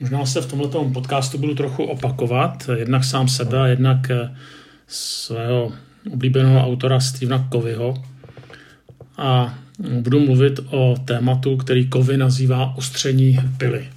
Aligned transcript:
Možná 0.00 0.26
se 0.26 0.40
v 0.40 0.50
tomto 0.50 0.84
podcastu 0.84 1.38
budu 1.38 1.54
trochu 1.54 1.84
opakovat, 1.84 2.70
jednak 2.76 3.04
sám 3.04 3.28
sebe, 3.28 3.70
jednak 3.70 4.10
eh, 4.10 4.36
svého 4.86 5.72
oblíbeného 6.12 6.66
autora 6.66 7.00
Stevena 7.00 7.48
Covyho. 7.52 8.04
A 9.16 9.58
budu 10.00 10.20
mluvit 10.20 10.60
o 10.70 10.96
tématu, 11.04 11.56
který 11.56 11.88
Covey 11.90 12.16
nazývá 12.16 12.76
ostření 12.76 13.38
pily. 13.58 13.88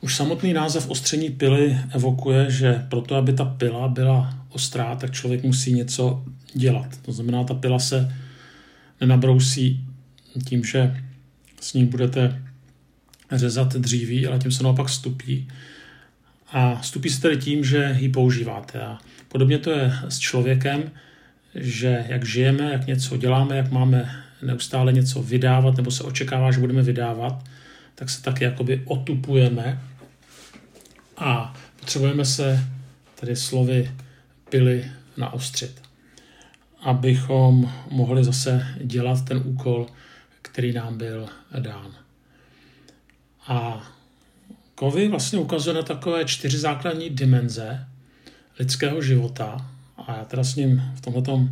Už 0.00 0.16
samotný 0.16 0.52
název 0.52 0.90
ostření 0.90 1.30
pily 1.30 1.78
evokuje, 1.90 2.50
že 2.50 2.86
proto, 2.88 3.16
aby 3.16 3.32
ta 3.32 3.44
pila 3.44 3.88
byla 3.88 4.34
ostrá, 4.48 4.96
tak 4.96 5.10
člověk 5.10 5.42
musí 5.42 5.72
něco 5.72 6.24
dělat. 6.54 6.86
To 7.02 7.12
znamená, 7.12 7.44
ta 7.44 7.54
pila 7.54 7.78
se 7.78 8.14
nenabrousí 9.00 9.84
tím, 10.48 10.64
že 10.64 10.96
s 11.60 11.74
ní 11.74 11.86
budete 11.86 12.42
řezat 13.38 13.76
dříví, 13.76 14.26
ale 14.26 14.38
tím 14.38 14.52
se 14.52 14.62
naopak 14.62 14.88
stupí. 14.88 15.48
A 16.52 16.82
stupí 16.82 17.10
se 17.10 17.20
tedy 17.20 17.36
tím, 17.36 17.64
že 17.64 17.96
ji 18.00 18.08
používáte. 18.08 18.80
A 18.80 18.98
podobně 19.28 19.58
to 19.58 19.70
je 19.70 19.92
s 20.08 20.18
člověkem, 20.18 20.90
že 21.54 22.04
jak 22.08 22.24
žijeme, 22.24 22.72
jak 22.72 22.86
něco 22.86 23.16
děláme, 23.16 23.56
jak 23.56 23.70
máme 23.70 24.24
neustále 24.42 24.92
něco 24.92 25.22
vydávat, 25.22 25.76
nebo 25.76 25.90
se 25.90 26.04
očekává, 26.04 26.52
že 26.52 26.60
budeme 26.60 26.82
vydávat, 26.82 27.44
tak 27.94 28.10
se 28.10 28.22
taky 28.22 28.44
jakoby 28.44 28.82
otupujeme 28.84 29.80
a 31.16 31.54
potřebujeme 31.80 32.24
se 32.24 32.68
tedy 33.20 33.36
slovy 33.36 33.90
pily 34.50 34.84
naostřit, 35.16 35.82
abychom 36.80 37.72
mohli 37.90 38.24
zase 38.24 38.66
dělat 38.84 39.24
ten 39.24 39.42
úkol, 39.44 39.86
který 40.42 40.72
nám 40.72 40.98
byl 40.98 41.28
dán. 41.58 42.01
A 43.46 43.88
Kovy 44.74 45.08
vlastně 45.08 45.38
ukazuje 45.38 45.74
na 45.74 45.82
takové 45.82 46.24
čtyři 46.24 46.58
základní 46.58 47.10
dimenze 47.10 47.86
lidského 48.58 49.02
života 49.02 49.70
a 49.96 50.16
já 50.16 50.24
teda 50.24 50.44
s 50.44 50.56
ním 50.56 50.82
v 50.94 51.00
tomto 51.00 51.48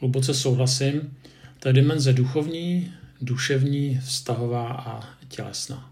hluboce 0.00 0.34
souhlasím. 0.34 1.16
To 1.58 1.68
je 1.68 1.72
dimenze 1.72 2.12
duchovní, 2.12 2.92
duševní, 3.20 4.00
vztahová 4.04 4.68
a 4.72 5.08
tělesná. 5.28 5.90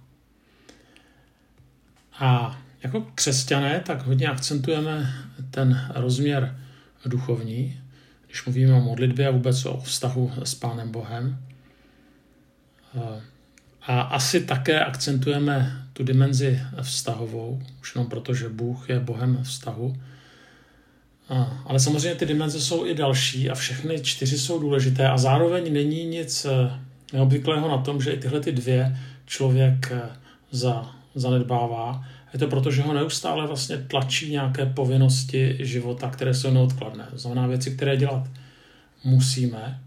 A 2.18 2.60
jako 2.82 3.00
křesťané 3.14 3.80
tak 3.86 4.06
hodně 4.06 4.28
akcentujeme 4.28 5.14
ten 5.50 5.90
rozměr 5.94 6.60
duchovní, 7.06 7.80
když 8.26 8.44
mluvíme 8.44 8.74
o 8.74 8.80
modlitbě 8.80 9.28
a 9.28 9.30
vůbec 9.30 9.64
o 9.64 9.80
vztahu 9.80 10.32
s 10.44 10.54
Pánem 10.54 10.92
Bohem. 10.92 11.38
A 13.86 14.00
asi 14.00 14.40
také 14.40 14.80
akcentujeme 14.80 15.82
tu 15.92 16.04
dimenzi 16.04 16.60
vztahovou, 16.82 17.62
už 17.80 17.94
jenom 17.94 18.10
proto, 18.10 18.34
že 18.34 18.48
Bůh 18.48 18.90
je 18.90 19.00
Bohem 19.00 19.38
vztahu. 19.42 19.96
Ale 21.64 21.80
samozřejmě 21.80 22.14
ty 22.14 22.26
dimenze 22.26 22.60
jsou 22.60 22.86
i 22.86 22.94
další 22.94 23.50
a 23.50 23.54
všechny 23.54 24.00
čtyři 24.00 24.38
jsou 24.38 24.58
důležité 24.58 25.08
a 25.08 25.18
zároveň 25.18 25.72
není 25.72 26.04
nic 26.04 26.44
eh, 26.44 26.80
neobvyklého 27.12 27.68
na 27.68 27.78
tom, 27.78 28.02
že 28.02 28.12
i 28.12 28.18
tyhle 28.18 28.40
ty 28.40 28.52
dvě 28.52 28.96
člověk 29.26 29.92
eh, 29.92 30.02
za, 30.50 30.90
zanedbává. 31.14 32.04
Je 32.32 32.38
to 32.38 32.46
proto, 32.46 32.70
že 32.70 32.82
ho 32.82 32.94
neustále 32.94 33.46
vlastně 33.46 33.76
tlačí 33.76 34.32
nějaké 34.32 34.66
povinnosti 34.66 35.58
života, 35.60 36.10
které 36.10 36.34
jsou 36.34 36.50
neodkladné. 36.50 37.06
To 37.10 37.18
znamená 37.18 37.46
věci, 37.46 37.70
které 37.70 37.96
dělat 37.96 38.28
musíme, 39.04 39.80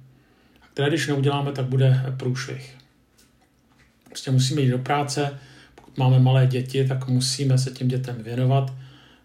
a 0.61 0.67
které 0.73 0.89
když 0.89 1.07
neuděláme, 1.07 1.51
tak 1.51 1.65
bude 1.65 2.03
průšvih. 2.17 2.77
Prostě 4.15 4.31
musíme 4.31 4.61
jít 4.61 4.69
do 4.69 4.79
práce, 4.79 5.39
pokud 5.75 5.97
máme 5.97 6.19
malé 6.19 6.47
děti, 6.47 6.87
tak 6.87 7.07
musíme 7.07 7.57
se 7.57 7.71
těm 7.71 7.87
dětem 7.87 8.15
věnovat, 8.23 8.73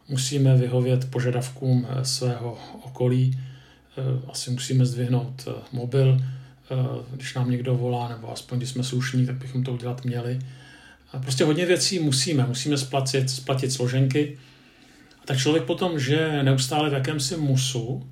musíme 0.08 0.56
vyhovět 0.56 1.10
požadavkům 1.10 1.86
eh, 1.88 2.05
svého 2.05 2.58
okolí, 2.82 3.38
eh, 3.38 4.03
asi 4.28 4.50
musíme 4.50 4.87
zdvihnout 4.87 5.48
eh, 5.48 5.53
mobil, 5.72 6.20
když 7.12 7.34
nám 7.34 7.50
někdo 7.50 7.75
volá, 7.76 8.09
nebo 8.09 8.32
aspoň 8.32 8.59
když 8.59 8.70
jsme 8.70 8.84
slušní, 8.84 9.26
tak 9.26 9.37
bychom 9.37 9.65
to 9.65 9.72
udělat 9.72 10.04
měli. 10.04 10.38
Prostě 11.22 11.44
hodně 11.44 11.66
věcí 11.66 11.98
musíme. 11.98 12.47
Musíme 12.47 12.78
splatit, 12.78 13.31
splatit 13.31 13.72
složenky. 13.72 14.38
A 15.22 15.26
tak 15.26 15.38
člověk 15.38 15.65
potom 15.65 16.00
žije 16.00 16.42
neustále 16.42 16.91
v 16.91 16.92
jakémsi 16.92 17.36
musu 17.36 18.06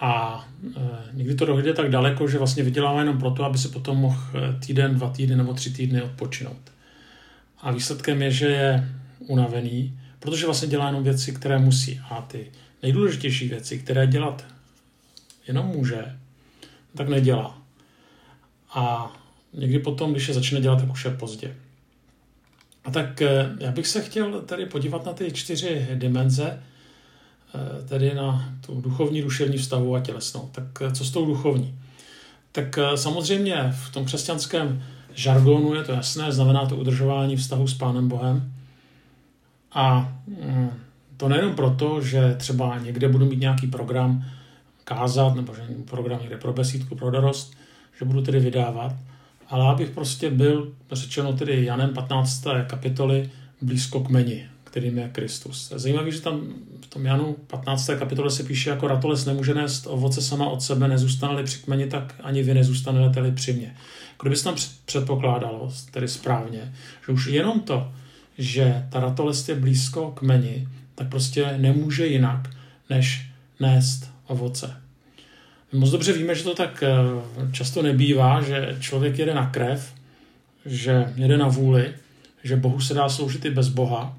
a 0.00 0.44
e, 0.76 0.80
někdy 1.12 1.34
to 1.34 1.44
dojde 1.44 1.72
tak 1.72 1.90
daleko, 1.90 2.28
že 2.28 2.38
vlastně 2.38 2.62
vydělává 2.62 3.00
jenom 3.00 3.18
proto, 3.18 3.44
aby 3.44 3.58
se 3.58 3.68
potom 3.68 3.96
mohl 3.96 4.20
týden, 4.66 4.94
dva 4.94 5.10
týdny 5.10 5.36
nebo 5.36 5.54
tři 5.54 5.70
týdny 5.70 6.02
odpočinout. 6.02 6.72
A 7.60 7.72
výsledkem 7.72 8.22
je, 8.22 8.30
že 8.30 8.46
je 8.46 8.88
unavený, 9.18 9.98
protože 10.18 10.46
vlastně 10.46 10.68
dělá 10.68 10.86
jenom 10.86 11.04
věci, 11.04 11.32
které 11.32 11.58
musí. 11.58 12.00
A 12.10 12.20
ty 12.20 12.50
nejdůležitější 12.82 13.48
věci, 13.48 13.78
které 13.78 14.06
dělat 14.06 14.44
jenom 15.46 15.66
může, 15.66 16.16
tak 16.94 17.08
nedělá. 17.08 17.58
A 18.74 19.12
někdy 19.52 19.78
potom, 19.78 20.12
když 20.12 20.28
je 20.28 20.34
začne 20.34 20.60
dělat, 20.60 20.80
tak 20.80 20.92
už 20.92 21.04
je 21.04 21.10
pozdě. 21.10 21.56
A 22.84 22.90
tak 22.90 23.22
eh, 23.22 23.50
já 23.60 23.72
bych 23.72 23.86
se 23.86 24.02
chtěl 24.02 24.40
tady 24.40 24.66
podívat 24.66 25.06
na 25.06 25.12
ty 25.12 25.32
čtyři 25.32 25.88
dimenze, 25.94 26.62
tedy 27.88 28.14
na 28.14 28.54
tu 28.66 28.80
duchovní, 28.80 29.22
duševní 29.22 29.58
vztahu 29.58 29.94
a 29.94 30.00
tělesnou. 30.00 30.48
Tak 30.52 30.64
eh, 30.80 30.92
co 30.92 31.04
s 31.04 31.10
tou 31.10 31.26
duchovní? 31.26 31.78
Tak 32.52 32.78
samozřejmě 32.94 33.74
v 33.84 33.92
tom 33.92 34.04
křesťanském 34.04 34.82
žargonu 35.14 35.74
je 35.74 35.84
to 35.84 35.92
jasné, 35.92 36.32
znamená 36.32 36.66
to 36.66 36.76
udržování 36.76 37.36
vztahu 37.36 37.66
s 37.66 37.74
Pánem 37.74 38.08
Bohem. 38.08 38.52
A 39.72 40.12
mm, 40.26 40.70
to 41.16 41.28
nejenom 41.28 41.54
proto, 41.54 42.02
že 42.02 42.34
třeba 42.38 42.78
někde 42.78 43.08
budu 43.08 43.26
mít 43.26 43.40
nějaký 43.40 43.66
program 43.66 44.24
kázat, 44.84 45.34
nebo 45.34 45.54
že 45.54 45.62
program 45.84 46.20
někde 46.20 46.36
pro 46.36 46.52
besídku, 46.52 46.96
pro 46.96 47.10
dorost, 47.10 47.54
že 47.98 48.04
budu 48.04 48.22
tedy 48.22 48.40
vydávat, 48.40 48.94
ale 49.48 49.68
abych 49.68 49.90
prostě 49.90 50.30
byl, 50.30 50.72
řečeno 50.92 51.32
tedy 51.32 51.64
Janem 51.64 51.94
15. 51.94 52.44
kapitoly, 52.66 53.30
blízko 53.62 54.00
kmeni, 54.00 54.48
kterým 54.70 54.98
je 54.98 55.08
Kristus. 55.12 55.72
Zajímavé, 55.76 56.10
že 56.10 56.20
tam 56.20 56.40
v 56.80 56.86
tom 56.86 57.06
Janu 57.06 57.36
15. 57.46 57.90
kapitole 57.98 58.30
se 58.30 58.42
píše, 58.42 58.70
jako 58.70 58.88
ratolest 58.88 59.26
nemůže 59.26 59.54
nést 59.54 59.86
ovoce 59.86 60.22
sama 60.22 60.48
od 60.48 60.62
sebe, 60.62 60.88
nezůstane 60.88 61.42
při 61.42 61.58
kmeni, 61.58 61.86
tak 61.86 62.14
ani 62.22 62.42
vy 62.42 62.54
nezůstanete 62.54 63.30
při 63.32 63.52
mě. 63.52 63.76
Kdyby 64.20 64.36
tam 64.36 64.54
předpokládalo, 64.84 65.72
tedy 65.90 66.08
správně, 66.08 66.74
že 67.06 67.12
už 67.12 67.26
jenom 67.26 67.60
to, 67.60 67.92
že 68.38 68.86
ta 68.90 69.00
ratolest 69.00 69.48
je 69.48 69.54
blízko 69.54 70.10
kmeni, 70.10 70.68
tak 70.94 71.08
prostě 71.08 71.54
nemůže 71.58 72.06
jinak, 72.06 72.50
než 72.90 73.26
nést 73.60 74.10
ovoce. 74.26 74.76
My 75.72 75.78
moc 75.78 75.90
dobře 75.90 76.12
víme, 76.12 76.34
že 76.34 76.44
to 76.44 76.54
tak 76.54 76.82
eh, 76.82 76.92
často 77.52 77.82
nebývá, 77.82 78.42
že 78.42 78.76
člověk 78.80 79.18
jede 79.18 79.34
na 79.34 79.50
krev, 79.50 79.92
že 80.66 81.12
jede 81.16 81.36
na 81.36 81.48
vůli, 81.48 81.94
že 82.44 82.56
Bohu 82.56 82.80
se 82.80 82.94
dá 82.94 83.08
sloužit 83.08 83.44
i 83.44 83.50
bez 83.50 83.68
Boha. 83.68 84.16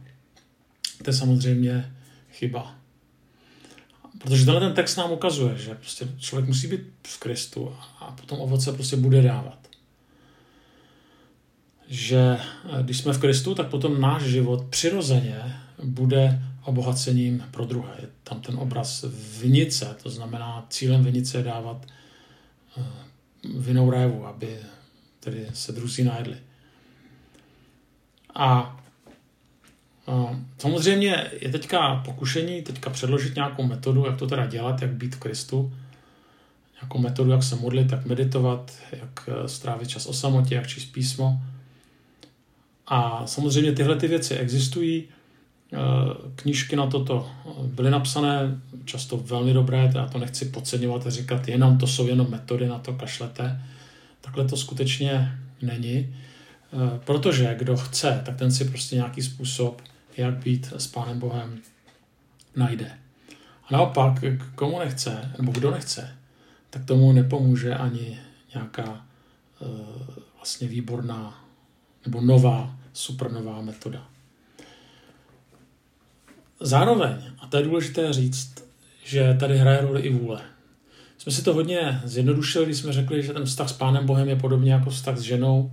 To 1.04 1.10
je 1.10 1.14
samozřejmě 1.14 1.96
chyba. 2.32 2.76
Protože 4.18 4.46
tenhle 4.46 4.62
ten 4.62 4.74
text 4.74 4.96
nám 4.96 5.12
ukazuje, 5.12 5.58
že 5.58 5.76
prostě 5.76 6.08
člověk 6.20 6.48
musí 6.48 6.68
být 6.68 6.82
v 7.08 7.20
Kristu 7.20 7.76
a 8.00 8.12
potom 8.12 8.40
ovoce 8.40 8.74
prostě 8.74 8.96
bude 8.96 9.22
dávat. 9.22 9.68
Že 11.88 12.38
eh, 12.40 12.84
když 12.84 12.98
jsme 12.98 13.14
v 13.14 13.20
Kristu, 13.20 13.56
tak 13.56 13.70
potom 13.70 14.02
náš 14.02 14.24
život 14.24 14.66
přirozeně 14.70 15.56
bude 15.84 16.44
obohacením 16.64 17.44
pro 17.52 17.66
druhé. 17.66 17.94
Je 18.02 18.08
tam 18.24 18.42
ten 18.42 18.56
obraz 18.56 19.06
vinice, 19.40 19.96
to 20.04 20.10
znamená 20.10 20.66
cílem 20.70 21.04
vinice 21.04 21.38
je 21.38 21.44
dávat 21.44 21.86
eh, 22.78 22.84
vinou 23.58 23.92
révu, 23.92 24.26
aby 24.28 24.58
tedy 25.20 25.48
se 25.54 25.72
druzí 25.72 26.04
najedli. 26.04 26.38
A 28.36 28.81
samozřejmě 30.58 31.32
je 31.42 31.50
teďka 31.50 31.96
pokušení 31.96 32.62
teďka 32.62 32.90
předložit 32.90 33.36
nějakou 33.36 33.64
metodu, 33.64 34.06
jak 34.06 34.18
to 34.18 34.28
teda 34.28 34.46
dělat, 34.46 34.82
jak 34.82 34.92
být 34.92 35.16
v 35.16 35.20
Kristu, 35.20 35.74
nějakou 36.82 36.98
metodu, 36.98 37.32
jak 37.32 37.44
se 37.44 37.56
modlit, 37.56 37.92
jak 37.92 38.06
meditovat, 38.06 38.72
jak 38.92 39.30
eh, 39.30 39.48
strávit 39.48 39.90
čas 39.90 40.06
o 40.06 40.14
samotě, 40.14 40.56
jak 40.56 40.68
číst 40.68 40.86
písmo. 40.86 41.42
A 42.88 43.28
samozřejmě 43.28 43.72
tyhle 43.72 43.96
ty 43.96 44.08
věci 44.08 44.36
existují, 44.36 45.08
Eh, 45.74 46.32
knížky 46.36 46.76
na 46.76 46.88
toto 46.88 47.30
byly 47.64 47.92
napsané, 47.92 48.62
často 48.86 49.18
velmi 49.18 49.54
dobré, 49.54 49.92
já 49.96 50.08
to 50.08 50.18
nechci 50.18 50.46
podceňovat 50.46 51.08
a 51.08 51.10
říkat, 51.10 51.48
jenom 51.48 51.78
to 51.78 51.88
jsou 51.88 52.08
jenom 52.08 52.30
metody, 52.30 52.68
na 52.68 52.80
to 52.80 52.94
kašlete. 52.94 53.62
Takhle 54.22 54.46
to 54.46 54.58
skutečně 54.58 55.40
není, 55.62 56.16
eh, 56.74 57.00
protože 57.06 57.56
kdo 57.60 57.78
chce, 57.78 58.22
tak 58.26 58.36
ten 58.36 58.52
si 58.52 58.66
prostě 58.66 58.96
nějaký 58.96 59.22
způsob, 59.22 59.82
jak 60.18 60.34
být 60.34 60.74
s 60.78 60.88
Pánem 60.88 61.20
Bohem, 61.20 61.60
najde. 62.56 62.98
A 63.64 63.74
naopak, 63.74 64.24
komu 64.56 64.80
nechce, 64.80 65.32
nebo 65.38 65.52
kdo 65.52 65.72
nechce, 65.72 66.18
tak 66.70 66.86
tomu 66.86 67.12
nepomůže 67.12 67.76
ani 67.76 68.20
nějaká 68.54 69.06
eh, 69.62 69.66
vlastně 70.36 70.68
výborná 70.68 71.46
nebo 72.06 72.22
nová 72.22 72.76
super 72.94 73.32
nová 73.32 73.62
metoda. 73.62 74.08
Zároveň, 76.60 77.18
a 77.40 77.48
to 77.48 77.58
je 77.58 77.64
důležité 77.64 78.14
říct, 78.14 78.64
že 79.04 79.38
tady 79.40 79.58
hraje 79.58 79.82
roli 79.82 80.02
i 80.02 80.14
vůle. 80.14 80.42
Jsme 81.18 81.32
si 81.32 81.44
to 81.44 81.54
hodně 81.54 82.02
zjednodušili, 82.04 82.66
když 82.66 82.78
jsme 82.78 82.94
řekli, 82.94 83.24
že 83.24 83.34
ten 83.34 83.46
vztah 83.46 83.70
s 83.70 83.74
Pánem 83.74 84.06
Bohem 84.06 84.30
je 84.30 84.36
podobně 84.36 84.74
jako 84.74 84.90
vztah 84.90 85.18
s 85.18 85.22
ženou, 85.22 85.72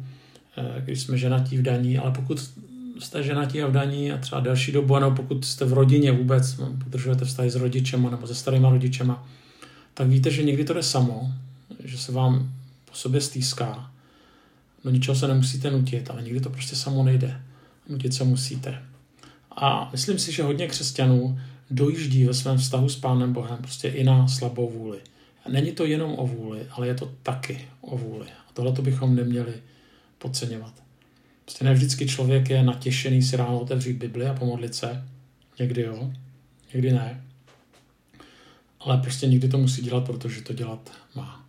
eh, 0.56 0.80
když 0.80 1.00
jsme 1.00 1.18
ženatí 1.18 1.58
v 1.58 1.62
daní, 1.62 1.98
ale 1.98 2.10
pokud 2.10 2.50
jste 2.98 3.22
ženatí 3.22 3.62
a 3.62 3.66
v 3.66 3.72
daní 3.72 4.12
a 4.12 4.18
třeba 4.18 4.40
delší 4.40 4.72
dobu, 4.72 4.98
nebo 4.98 5.16
pokud 5.16 5.44
jste 5.44 5.64
v 5.64 5.72
rodině 5.72 6.12
vůbec, 6.12 6.56
no, 6.56 6.72
podržujete 6.84 7.24
vztahy 7.24 7.50
s 7.50 7.54
rodičema 7.54 8.10
nebo 8.10 8.26
se 8.26 8.34
starýma 8.34 8.70
rodičema, 8.70 9.28
tak 9.94 10.08
víte, 10.08 10.30
že 10.30 10.42
někdy 10.42 10.64
to 10.64 10.74
jde 10.74 10.82
samo, 10.82 11.32
že 11.84 11.98
se 11.98 12.12
vám 12.12 12.52
po 12.84 12.94
sobě 12.94 13.20
stýská. 13.20 13.90
No 14.84 14.90
ničeho 14.90 15.14
se 15.14 15.28
nemusíte 15.28 15.70
nutit, 15.70 16.10
ale 16.10 16.22
někdy 16.22 16.40
to 16.40 16.50
prostě 16.50 16.76
samo 16.76 17.02
nejde. 17.02 17.40
Nutit 17.88 18.14
se 18.14 18.24
musíte. 18.24 18.82
A 19.50 19.88
myslím 19.92 20.18
si, 20.18 20.32
že 20.32 20.42
hodně 20.42 20.66
křesťanů 20.66 21.40
dojíždí 21.70 22.24
ve 22.24 22.34
svém 22.34 22.58
vztahu 22.58 22.88
s 22.88 22.96
Pánem 22.96 23.32
Bohem 23.32 23.58
prostě 23.58 23.88
i 23.88 24.04
na 24.04 24.28
slabou 24.28 24.70
vůli. 24.70 24.98
Není 25.48 25.72
to 25.72 25.86
jenom 25.86 26.14
o 26.18 26.26
vůli, 26.26 26.66
ale 26.70 26.86
je 26.86 26.94
to 26.94 27.12
taky 27.22 27.68
o 27.80 27.98
vůli. 27.98 28.26
A 28.26 28.52
tohle 28.52 28.72
to 28.72 28.82
bychom 28.82 29.14
neměli 29.14 29.52
podceňovat. 30.18 30.87
Prostě 31.48 31.64
ne 31.64 31.74
vždycky 31.74 32.06
člověk 32.06 32.50
je 32.50 32.62
natěšený 32.62 33.22
si 33.22 33.36
ráno 33.36 33.60
otevřít 33.60 33.92
Bibli 33.92 34.26
a 34.26 34.34
pomodlit 34.34 34.74
se. 34.74 35.04
Někdy 35.58 35.82
jo, 35.82 36.12
někdy 36.74 36.92
ne. 36.92 37.24
Ale 38.80 38.98
prostě 38.98 39.26
někdy 39.26 39.48
to 39.48 39.58
musí 39.58 39.82
dělat, 39.82 40.04
protože 40.04 40.42
to 40.42 40.52
dělat 40.52 40.90
má. 41.14 41.44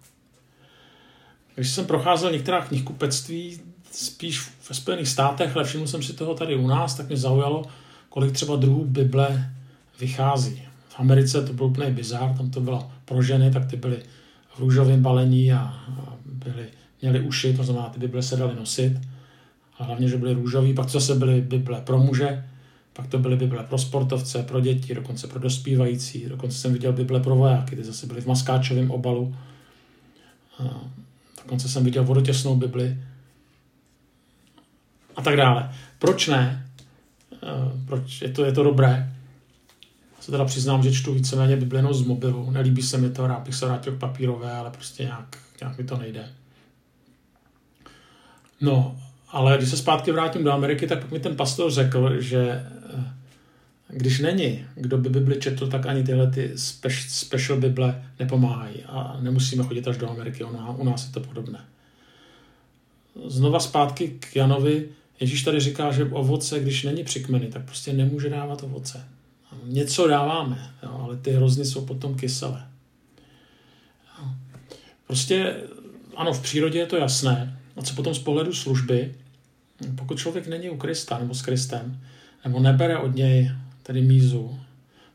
Když 1.56 1.70
jsem 1.70 1.86
procházel 1.86 2.32
některá 2.32 2.66
knihkupectví, 2.66 3.60
spíš 3.92 4.42
ve 4.70 4.76
Spojených 4.76 5.08
státech, 5.08 5.56
ale 5.56 5.66
všiml 5.66 5.88
jsem 5.88 6.04
si 6.04 6.14
toho 6.14 6.36
tady 6.36 6.56
u 6.56 6.68
nás, 6.68 6.96
tak 6.96 7.08
mě 7.08 7.18
zaujalo, 7.18 7.66
kolik 8.10 8.32
třeba 8.32 8.56
druhů 8.56 8.86
Bible 8.86 9.54
vychází. 10.00 10.62
V 10.90 11.00
Americe 11.00 11.46
to 11.46 11.54
byl 11.54 11.66
úplně 11.66 11.92
bizár, 11.92 12.38
tam 12.38 12.52
to 12.52 12.62
bylo 12.62 12.92
pro 13.06 13.22
ženy, 13.22 13.52
tak 13.52 13.66
ty 13.66 13.78
byly 13.78 14.04
v 14.56 14.60
růžovém 14.60 15.02
balení 15.02 15.54
a 15.54 15.84
byly, 16.26 16.68
měly 17.02 17.22
uši, 17.22 17.54
to 17.54 17.64
znamená, 17.64 17.90
ty 17.90 18.00
Bible 18.00 18.24
se 18.24 18.38
daly 18.38 18.56
nosit. 18.56 19.09
A 19.80 19.84
hlavně, 19.84 20.10
že 20.10 20.18
byly 20.18 20.34
růžový, 20.34 20.74
pak 20.74 20.90
zase 20.90 21.16
byly 21.16 21.42
Bible 21.42 21.82
pro 21.82 22.00
muže, 22.00 22.46
pak 22.94 23.08
to 23.08 23.20
byly 23.20 23.36
Bible 23.36 23.64
pro 23.64 23.78
sportovce, 23.78 24.44
pro 24.44 24.60
děti, 24.60 24.96
dokonce 24.96 25.28
pro 25.28 25.40
dospívající, 25.40 26.26
dokonce 26.30 26.58
jsem 26.58 26.74
viděl 26.74 26.94
Bible 26.94 27.20
pro 27.20 27.36
vojáky, 27.36 27.76
ty 27.76 27.84
zase 27.84 28.08
byly 28.08 28.22
v 28.22 28.26
maskáčovém 28.26 28.92
obalu. 28.92 29.36
A 30.60 30.64
dokonce 31.44 31.70
jsem 31.70 31.84
viděl 31.84 32.04
vodotěsnou 32.04 32.56
Bibli 32.56 32.98
a 35.16 35.22
tak 35.22 35.38
dále. 35.38 35.72
Proč 36.00 36.28
ne? 36.28 36.70
Proč 37.86 38.22
je 38.22 38.30
to, 38.30 38.46
je 38.46 38.52
to 38.52 38.64
dobré? 38.64 39.14
se 40.20 40.32
teda 40.32 40.46
přiznám, 40.46 40.84
že 40.84 40.92
čtu 40.92 41.14
víceméně 41.14 41.56
Bibli 41.56 41.84
z 41.92 42.02
mobilu. 42.02 42.52
Nelíbí 42.52 42.82
se 42.82 42.98
mi 42.98 43.10
to, 43.10 43.28
rád 43.28 43.40
bych 43.40 43.56
se 43.56 43.66
vrátil 43.66 43.96
k 43.96 44.00
papírové, 44.00 44.52
ale 44.52 44.72
prostě 44.72 45.04
nějak, 45.04 45.38
nějak 45.62 45.78
mi 45.78 45.84
to 45.84 45.98
nejde. 45.98 46.30
No, 48.62 49.00
ale 49.32 49.58
když 49.58 49.70
se 49.70 49.78
zpátky 49.78 50.12
vrátím 50.12 50.44
do 50.44 50.52
Ameriky, 50.52 50.88
tak 50.88 51.12
mi 51.12 51.20
ten 51.20 51.36
pastor 51.36 51.72
řekl, 51.72 52.22
že 52.22 52.66
eh, 52.98 53.14
když 53.88 54.20
není, 54.20 54.66
kdo 54.76 54.98
by 54.98 55.10
Bibli 55.10 55.40
četl, 55.40 55.68
tak 55.68 55.86
ani 55.86 56.04
tyhle 56.04 56.32
ty 56.32 56.52
special 57.08 57.60
Bible 57.60 58.04
nepomáhají 58.20 58.84
a 58.86 59.18
nemusíme 59.22 59.64
chodit 59.64 59.88
až 59.88 59.98
do 59.98 60.10
Ameriky, 60.10 60.44
u 60.78 60.84
nás 60.84 61.08
je 61.08 61.14
to 61.14 61.20
podobné. 61.20 61.60
Znova 63.28 63.60
zpátky 63.60 64.08
k 64.20 64.36
Janovi, 64.36 64.90
Ježíš 65.20 65.44
tady 65.44 65.60
říká, 65.60 65.92
že 65.92 66.06
ovoce, 66.06 66.60
když 66.60 66.84
není 66.84 67.04
přikmeny, 67.04 67.48
tak 67.48 67.66
prostě 67.66 67.94
nemůže 67.94 68.30
dávat 68.30 68.64
ovoce 68.64 69.06
něco 69.64 70.08
dáváme, 70.08 70.72
jo, 70.84 71.00
ale 71.04 71.18
ty 71.18 71.32
hrozny 71.32 71.66
jsou 71.66 71.86
potom 71.86 72.16
kyselé. 72.16 72.68
Prostě 75.08 75.56
ano, 76.16 76.34
v 76.34 76.42
přírodě 76.42 76.80
je 76.80 76.86
to 76.86 76.98
jasné. 76.98 77.59
A 77.80 77.82
co 77.82 77.96
potom 77.96 78.16
z 78.16 78.20
pohledu 78.20 78.54
služby, 78.54 79.16
pokud 79.96 80.20
člověk 80.20 80.48
není 80.48 80.70
u 80.70 80.78
Krista 80.78 81.18
nebo 81.18 81.34
s 81.34 81.42
Kristem, 81.42 82.02
nebo 82.44 82.60
nebere 82.60 82.98
od 82.98 83.16
něj 83.16 83.52
tedy 83.84 84.02
mízu, 84.02 84.60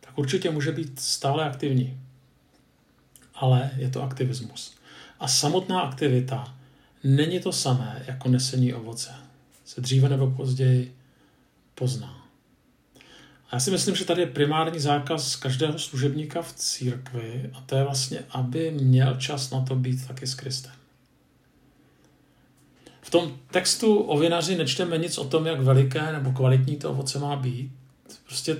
tak 0.00 0.18
určitě 0.18 0.50
může 0.50 0.72
být 0.72 1.00
stále 1.00 1.44
aktivní. 1.44 2.00
Ale 3.34 3.70
je 3.76 3.90
to 3.90 4.02
aktivismus. 4.02 4.74
A 5.20 5.28
samotná 5.28 5.80
aktivita 5.80 6.54
není 7.04 7.40
to 7.40 7.52
samé 7.52 8.02
jako 8.06 8.28
nesení 8.28 8.74
ovoce. 8.74 9.10
Se 9.64 9.80
dříve 9.80 10.08
nebo 10.08 10.30
později 10.30 10.96
pozná. 11.74 12.28
Já 13.52 13.60
si 13.60 13.70
myslím, 13.70 13.94
že 13.94 14.04
tady 14.04 14.20
je 14.20 14.26
primární 14.26 14.80
zákaz 14.80 15.36
každého 15.36 15.78
služebníka 15.78 16.42
v 16.42 16.52
církvi 16.52 17.50
a 17.54 17.60
to 17.60 17.76
je 17.76 17.84
vlastně, 17.84 18.18
aby 18.30 18.70
měl 18.70 19.16
čas 19.16 19.50
na 19.50 19.60
to 19.60 19.76
být 19.76 20.06
taky 20.06 20.26
s 20.26 20.34
Kristem. 20.34 20.72
V 23.04 23.10
tom 23.10 23.38
textu 23.50 23.96
o 23.96 24.18
vinaři 24.18 24.56
nečteme 24.56 24.98
nic 24.98 25.18
o 25.18 25.24
tom, 25.24 25.46
jak 25.46 25.60
veliké 25.60 26.12
nebo 26.12 26.32
kvalitní 26.32 26.76
to 26.76 26.90
ovoce 26.90 27.18
má 27.18 27.36
být. 27.36 27.72
Prostě 28.24 28.56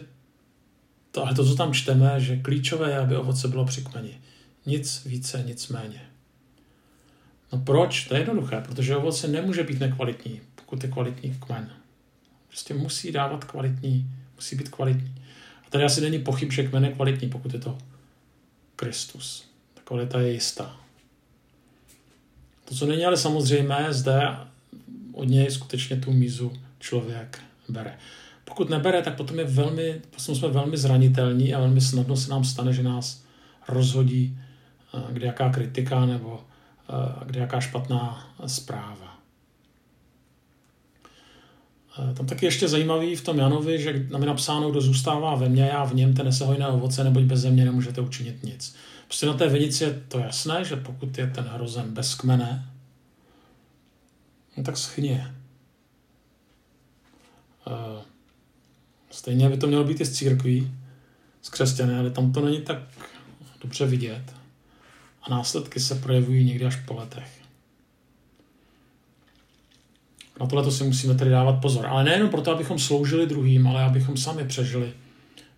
to, 1.10 1.22
ale 1.26 1.34
to, 1.34 1.44
co 1.44 1.54
tam 1.54 1.74
čteme, 1.74 2.20
že 2.20 2.36
klíčové 2.36 2.90
je, 2.90 2.98
aby 2.98 3.16
ovoce 3.16 3.48
bylo 3.48 3.64
při 3.64 3.82
kmeni. 3.82 4.20
Nic 4.66 5.04
více, 5.06 5.44
nic 5.46 5.68
méně. 5.68 6.00
No 7.52 7.58
proč? 7.58 8.04
To 8.04 8.14
je 8.14 8.20
jednoduché, 8.20 8.60
protože 8.60 8.96
ovoce 8.96 9.28
nemůže 9.28 9.62
být 9.62 9.80
nekvalitní, 9.80 10.40
pokud 10.54 10.84
je 10.84 10.90
kvalitní 10.90 11.34
kmen. 11.34 11.70
Prostě 12.48 12.74
musí 12.74 13.12
dávat 13.12 13.44
kvalitní 13.44 14.10
musí 14.36 14.56
být 14.56 14.68
kvalitní. 14.68 15.14
A 15.66 15.70
tady 15.70 15.84
asi 15.84 16.00
není 16.00 16.18
pochyb, 16.18 16.52
že 16.52 16.68
kmen 16.68 16.84
je 16.84 16.92
kvalitní, 16.92 17.28
pokud 17.28 17.52
je 17.52 17.60
to 17.60 17.78
Kristus. 18.76 19.48
Ta 19.74 19.80
kvalita 19.84 20.20
je 20.20 20.32
jistá. 20.32 20.83
To, 22.64 22.74
co 22.74 22.86
není 22.86 23.04
ale 23.04 23.16
samozřejmé, 23.16 23.86
zde 23.90 24.36
od 25.12 25.24
něj 25.24 25.50
skutečně 25.50 25.96
tu 25.96 26.12
mízu 26.12 26.52
člověk 26.78 27.40
bere. 27.68 27.98
Pokud 28.44 28.70
nebere, 28.70 29.02
tak 29.02 29.16
potom, 29.16 29.38
je 29.38 29.44
velmi, 29.44 30.02
potom 30.10 30.34
jsme 30.34 30.48
velmi 30.48 30.76
zranitelní 30.76 31.54
a 31.54 31.60
velmi 31.60 31.80
snadno 31.80 32.16
se 32.16 32.30
nám 32.30 32.44
stane, 32.44 32.72
že 32.72 32.82
nás 32.82 33.24
rozhodí 33.68 34.38
eh, 34.94 35.12
kde 35.12 35.26
jaká 35.26 35.50
kritika 35.50 36.06
nebo 36.06 36.40
eh, 36.90 37.24
kde 37.26 37.40
jaká 37.40 37.60
špatná 37.60 38.34
zpráva. 38.46 39.13
Eh, 41.98 42.14
tam 42.14 42.26
taky 42.26 42.46
ještě 42.46 42.68
zajímavý 42.68 43.16
v 43.16 43.24
tom 43.24 43.38
Janovi, 43.38 43.82
že 43.82 44.06
tam 44.10 44.20
je 44.20 44.26
napsáno, 44.26 44.70
kdo 44.70 44.80
zůstává 44.80 45.34
ve 45.34 45.48
mně, 45.48 45.62
já 45.62 45.84
v 45.84 45.94
něm, 45.94 46.14
ten 46.14 46.26
nese 46.26 46.44
hojné 46.44 46.66
ovoce, 46.66 47.04
neboť 47.04 47.22
bez 47.22 47.40
země 47.40 47.64
nemůžete 47.64 48.00
učinit 48.00 48.42
nic. 48.42 48.76
Prostě 49.06 49.26
na 49.26 49.34
té 49.34 49.48
vinici 49.48 49.84
je 49.84 50.02
to 50.08 50.18
jasné, 50.18 50.64
že 50.64 50.76
pokud 50.76 51.18
je 51.18 51.26
ten 51.26 51.44
hrozen 51.44 51.94
bez 51.94 52.14
kmene, 52.14 52.70
no 54.56 54.64
tak 54.64 54.76
schně. 54.76 55.34
Eh, 57.66 58.02
stejně 59.10 59.48
by 59.48 59.56
to 59.56 59.66
mělo 59.66 59.84
být 59.84 60.00
i 60.00 60.04
z 60.04 60.12
církví, 60.12 60.74
z 61.42 61.48
křesťané, 61.48 61.98
ale 61.98 62.10
tam 62.10 62.32
to 62.32 62.40
není 62.40 62.60
tak 62.60 62.78
dobře 63.60 63.86
vidět. 63.86 64.22
A 65.22 65.30
následky 65.30 65.80
se 65.80 65.94
projevují 65.94 66.44
někdy 66.44 66.64
až 66.64 66.76
po 66.76 66.94
letech. 66.94 67.43
Na 70.40 70.46
tohle 70.46 70.72
si 70.72 70.84
musíme 70.84 71.14
tedy 71.14 71.30
dávat 71.30 71.52
pozor. 71.52 71.86
Ale 71.86 72.04
nejenom 72.04 72.28
proto, 72.28 72.52
abychom 72.52 72.78
sloužili 72.78 73.26
druhým, 73.26 73.66
ale 73.66 73.82
abychom 73.82 74.16
sami 74.16 74.44
přežili 74.44 74.92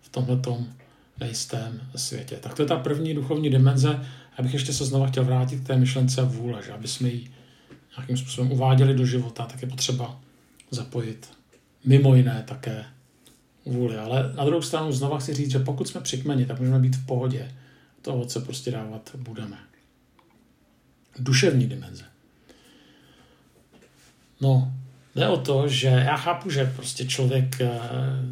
v 0.01 0.09
tomto 0.09 0.63
nejistém 1.19 1.81
světě. 1.95 2.37
Tak 2.41 2.53
to 2.53 2.61
je 2.61 2.67
ta 2.67 2.75
první 2.75 3.13
duchovní 3.13 3.49
dimenze. 3.49 3.99
Já 4.37 4.43
bych 4.43 4.53
ještě 4.53 4.73
se 4.73 4.85
znova 4.85 5.07
chtěl 5.07 5.25
vrátit 5.25 5.59
k 5.59 5.67
té 5.67 5.77
myšlence 5.77 6.21
vůle, 6.21 6.61
že 6.65 6.71
aby 6.71 6.87
jsme 6.87 7.09
ji 7.09 7.31
nějakým 7.97 8.17
způsobem 8.17 8.51
uváděli 8.51 8.93
do 8.93 9.05
života, 9.05 9.45
tak 9.45 9.61
je 9.61 9.67
potřeba 9.67 10.19
zapojit 10.71 11.29
mimo 11.85 12.15
jiné 12.15 12.43
také 12.47 12.85
vůli. 13.65 13.97
Ale 13.97 14.33
na 14.35 14.45
druhou 14.45 14.61
stranu 14.61 14.91
znova 14.91 15.19
chci 15.19 15.33
říct, 15.33 15.51
že 15.51 15.59
pokud 15.59 15.87
jsme 15.87 16.01
přikmeni, 16.01 16.45
tak 16.45 16.59
můžeme 16.59 16.79
být 16.79 16.95
v 16.95 17.05
pohodě. 17.05 17.51
To 18.01 18.13
ovoce 18.13 18.41
prostě 18.41 18.71
dávat 18.71 19.11
budeme. 19.17 19.57
Duševní 21.19 21.67
dimenze. 21.67 22.03
No, 24.41 24.73
jde 25.15 25.27
o 25.27 25.37
to, 25.37 25.67
že 25.67 25.87
já 25.87 26.17
chápu, 26.17 26.49
že 26.49 26.73
prostě 26.75 27.05
člověk, 27.05 27.61
eh, 27.61 27.79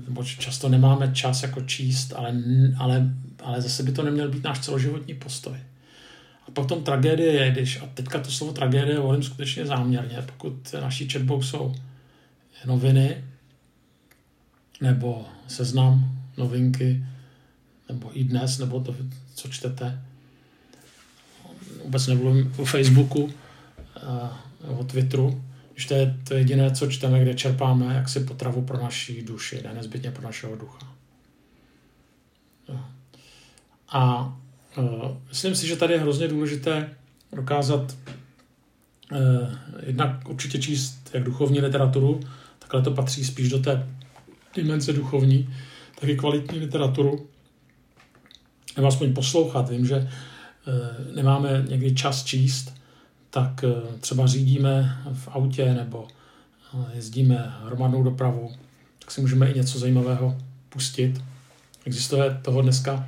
nebo 0.08 0.24
často 0.24 0.70
nemáme 0.70 1.12
čas 1.14 1.44
jako 1.44 1.62
číst, 1.62 2.14
ale, 2.16 2.34
ale, 2.78 3.10
ale 3.44 3.62
zase 3.62 3.84
by 3.84 3.92
to 3.92 4.04
neměl 4.04 4.30
být 4.30 4.44
náš 4.44 4.60
celoživotní 4.60 5.14
postoj. 5.14 5.58
A 6.48 6.52
potom 6.52 6.84
tragédie 6.84 7.34
je, 7.34 7.52
když, 7.52 7.82
a 7.82 7.86
teďka 7.94 8.20
to 8.20 8.32
slovo 8.32 8.54
tragédie 8.54 9.00
volím 9.00 9.24
skutečně 9.24 9.66
záměrně, 9.66 10.18
pokud 10.26 10.74
naší 10.74 11.08
četbou 11.08 11.42
jsou 11.42 11.76
noviny, 12.66 13.24
nebo 14.82 15.26
seznam, 15.48 16.20
novinky, 16.38 17.06
nebo 17.90 18.20
i 18.20 18.24
dnes, 18.24 18.58
nebo 18.58 18.80
to, 18.80 18.96
co 19.36 19.48
čtete, 19.48 20.02
vůbec 21.84 22.08
nemluvím 22.08 22.54
o 22.58 22.66
Facebooku, 22.66 23.30
eh, 23.98 24.30
nebo 24.68 24.84
Twitteru, 24.84 25.44
Když 25.76 25.86
to 25.86 25.94
je 25.94 26.18
to 26.28 26.34
jediné, 26.34 26.72
co 26.72 26.88
čteme, 26.88 27.20
kde 27.22 27.34
čerpáme 27.34 27.96
jaksi 27.96 28.20
potravu 28.20 28.62
pro 28.62 28.78
naší 28.78 29.22
duši, 29.22 29.62
ne 29.64 29.74
nezbytně 29.74 30.12
pro 30.12 30.24
našeho 30.24 30.56
ducha. 30.56 30.96
A 33.90 34.34
uh, 34.78 35.18
myslím 35.30 35.56
si, 35.56 35.68
že 35.68 35.76
tady 35.76 35.94
je 35.94 36.00
hrozně 36.00 36.28
důležité 36.28 36.96
dokázat 37.36 37.98
uh, 39.12 39.20
jednak 39.86 40.30
určitě 40.30 40.60
číst 40.60 41.10
jak 41.14 41.24
duchovní 41.24 41.60
literaturu, 41.60 42.20
takhle 42.60 42.82
to 42.82 42.92
patří 42.92 43.26
spíš 43.26 43.50
do 43.50 43.60
té 43.60 43.88
dimenze 44.56 44.94
duchovní, 44.94 45.56
tak 46.00 46.10
i 46.10 46.18
kvalitní 46.18 46.60
literaturu, 46.60 47.30
nebo 48.76 48.88
aspoň 48.88 49.14
poslouchat. 49.14 49.70
Vím, 49.70 49.86
že 49.86 49.98
uh, 49.98 51.16
nemáme 51.16 51.66
někdy 51.70 51.96
čas 51.96 52.24
číst, 52.24 52.85
tak 53.36 53.64
uh, 53.64 53.94
třeba 54.00 54.28
řídíme 54.28 54.98
v 55.14 55.28
autě 55.28 55.74
nebo 55.74 56.08
uh, 56.74 56.86
jezdíme 56.94 57.54
hromadnou 57.64 58.04
dopravu, 58.04 58.52
tak 59.00 59.12
si 59.12 59.22
můžeme 59.22 59.52
i 59.52 59.58
něco 59.58 59.80
zajímavého 59.80 60.38
pustit. 60.70 61.22
Existuje 61.86 62.40
toho 62.42 62.62
dneska 62.62 63.08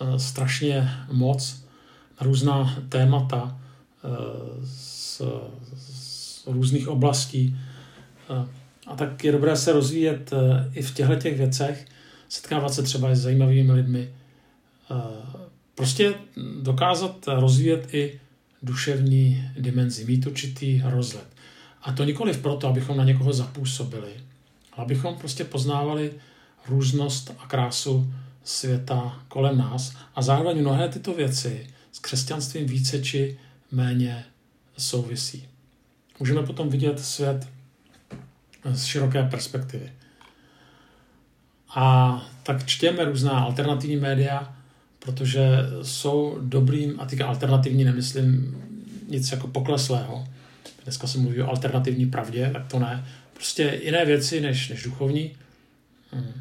Eh, 0.00 0.18
strašně 0.18 0.90
moc 1.12 1.64
na 2.20 2.26
různá 2.26 2.82
témata 2.88 3.58
eh, 4.04 4.08
z, 4.64 5.22
z 5.74 6.46
různých 6.46 6.88
oblastí. 6.88 7.56
Eh, 8.30 8.48
a 8.86 8.96
tak 8.96 9.24
je 9.24 9.32
dobré 9.32 9.56
se 9.56 9.72
rozvíjet 9.72 10.30
i 10.74 10.82
v 10.82 10.94
těchto 10.94 11.16
těch 11.16 11.38
věcech, 11.38 11.86
setkávat 12.28 12.74
se 12.74 12.82
třeba 12.82 13.14
s 13.14 13.18
zajímavými 13.18 13.72
lidmi, 13.72 14.14
prostě 15.74 16.14
dokázat 16.62 17.16
rozvíjet 17.26 17.94
i 17.94 18.20
duševní 18.62 19.50
dimenzi, 19.58 20.04
mít 20.04 20.26
určitý 20.26 20.82
rozhled. 20.84 21.26
A 21.82 21.92
to 21.92 22.04
nikoli 22.04 22.34
proto, 22.34 22.68
abychom 22.68 22.96
na 22.96 23.04
někoho 23.04 23.32
zapůsobili, 23.32 24.12
ale 24.72 24.84
abychom 24.84 25.16
prostě 25.16 25.44
poznávali 25.44 26.12
různost 26.68 27.34
a 27.38 27.46
krásu 27.46 28.14
světa 28.44 29.20
kolem 29.28 29.58
nás 29.58 29.96
a 30.14 30.22
zároveň 30.22 30.60
mnohé 30.60 30.88
tyto 30.88 31.14
věci 31.14 31.66
s 31.92 31.98
křesťanstvím 31.98 32.66
více 32.66 33.02
či 33.02 33.38
méně 33.70 34.24
souvisí. 34.78 35.48
Můžeme 36.18 36.42
potom 36.42 36.68
vidět 36.68 37.00
svět 37.00 37.48
z 38.72 38.84
široké 38.84 39.22
perspektivy. 39.22 39.92
A 41.74 42.22
tak 42.42 42.66
čtěme 42.66 43.04
různá 43.04 43.30
alternativní 43.30 43.96
média, 43.96 44.56
protože 45.04 45.48
jsou 45.82 46.38
dobrým, 46.40 47.00
a 47.00 47.06
týká 47.06 47.26
alternativní 47.26 47.84
nemyslím 47.84 48.56
nic 49.08 49.32
jako 49.32 49.46
pokleslého. 49.46 50.28
Dneska 50.84 51.06
se 51.06 51.18
mluví 51.18 51.42
o 51.42 51.48
alternativní 51.48 52.06
pravdě, 52.06 52.50
tak 52.52 52.66
to 52.66 52.78
ne. 52.78 53.04
Prostě 53.34 53.80
jiné 53.84 54.04
věci 54.04 54.40
než, 54.40 54.68
než 54.68 54.82
duchovní. 54.82 55.30
Hmm 56.12 56.32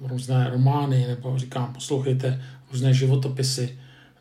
různé 0.00 0.50
romány, 0.50 1.06
nebo 1.08 1.38
říkám, 1.38 1.72
poslouchejte 1.72 2.42
různé 2.72 2.94
životopisy, 2.94 3.78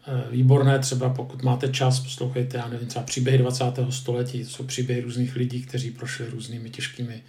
eh, 0.07 0.31
výborné 0.31 0.79
třeba, 0.79 1.09
pokud 1.09 1.43
máte 1.43 1.69
čas, 1.69 1.99
poslouchejte, 1.99 2.57
já 2.57 2.67
nevím, 2.67 2.87
třeba 2.87 3.05
příběhy 3.05 3.37
20. 3.37 3.91
století, 3.91 4.43
to 4.43 4.49
jsou 4.49 4.63
příběhy 4.63 5.01
různých 5.01 5.35
lidí, 5.35 5.61
kteří 5.61 5.91
prošli 5.91 6.29
různými 6.29 6.69
těžkými 6.69 7.23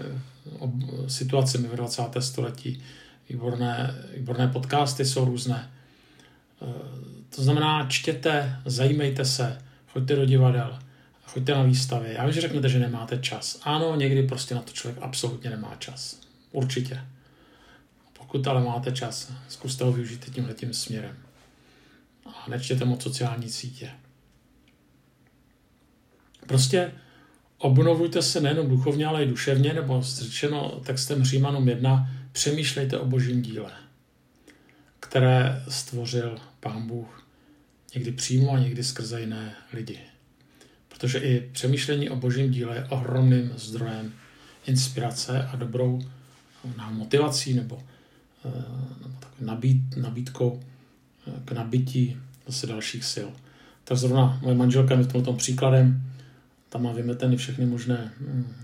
eh, 0.00 0.20
situacemi 1.08 1.68
v 1.68 1.76
20. 1.76 2.02
století. 2.20 2.82
Výborné, 3.28 3.94
výborné 4.16 4.48
podcasty 4.48 5.04
jsou 5.04 5.24
různé. 5.24 5.70
Eh, 6.62 6.66
to 7.36 7.42
znamená, 7.42 7.86
čtěte, 7.88 8.56
zajímejte 8.64 9.24
se, 9.24 9.58
choďte 9.88 10.16
do 10.16 10.24
divadel, 10.24 10.78
choďte 11.24 11.54
na 11.54 11.62
výstavy. 11.62 12.14
Já 12.14 12.24
vím, 12.24 12.34
že 12.34 12.40
řeknete, 12.40 12.68
že 12.68 12.78
nemáte 12.78 13.18
čas. 13.18 13.60
Ano, 13.62 13.96
někdy 13.96 14.22
prostě 14.22 14.54
na 14.54 14.62
to 14.62 14.72
člověk 14.72 15.02
absolutně 15.02 15.50
nemá 15.50 15.76
čas. 15.78 16.20
Určitě. 16.52 17.00
Pokud 18.18 18.46
ale 18.46 18.64
máte 18.64 18.92
čas, 18.92 19.32
zkuste 19.48 19.84
ho 19.84 19.92
využít 19.92 20.30
tímhle 20.34 20.54
tím 20.54 20.74
směrem. 20.74 21.16
A 22.26 22.50
nečtěte 22.50 22.84
moc 22.84 23.02
sociální 23.02 23.50
sítě. 23.50 23.90
Prostě 26.46 26.92
obnovujte 27.58 28.22
se 28.22 28.40
nejenom 28.40 28.68
duchovně, 28.68 29.06
ale 29.06 29.22
i 29.22 29.26
duševně, 29.28 29.72
nebo 29.72 30.02
řečeno 30.02 30.80
textem 30.86 31.24
Římanům 31.24 31.68
1, 31.68 32.10
přemýšlejte 32.34 32.98
o 32.98 33.06
božím 33.06 33.42
díle, 33.42 33.72
které 35.00 35.64
stvořil 35.68 36.38
Pán 36.60 36.86
Bůh 36.86 37.26
někdy 37.94 38.12
přímo 38.12 38.52
a 38.52 38.58
někdy 38.58 38.84
skrze 38.84 39.20
jiné 39.20 39.54
lidi. 39.72 39.98
Protože 40.88 41.18
i 41.18 41.50
přemýšlení 41.52 42.10
o 42.10 42.16
božím 42.16 42.50
díle 42.50 42.76
je 42.76 42.84
ohromným 42.84 43.52
zdrojem 43.56 44.12
inspirace 44.66 45.48
a 45.52 45.56
dobrou 45.56 46.02
motivací 46.90 47.54
nebo 47.54 47.82
Eh, 48.44 49.50
nabídkou 49.96 50.60
eh, 51.26 51.32
k 51.44 51.52
nabití 51.52 52.16
zase 52.46 52.66
dalších 52.66 53.04
sil. 53.14 53.28
Tak 53.84 53.98
zrovna 53.98 54.38
moje 54.42 54.54
manželka 54.54 54.96
mi 54.96 55.02
v 55.02 55.22
tom 55.22 55.36
příkladem, 55.36 56.02
tam 56.68 56.82
má 56.82 56.92
vymeteny 56.92 57.36
všechny 57.36 57.66
možné 57.66 58.12
mm, 58.20 58.54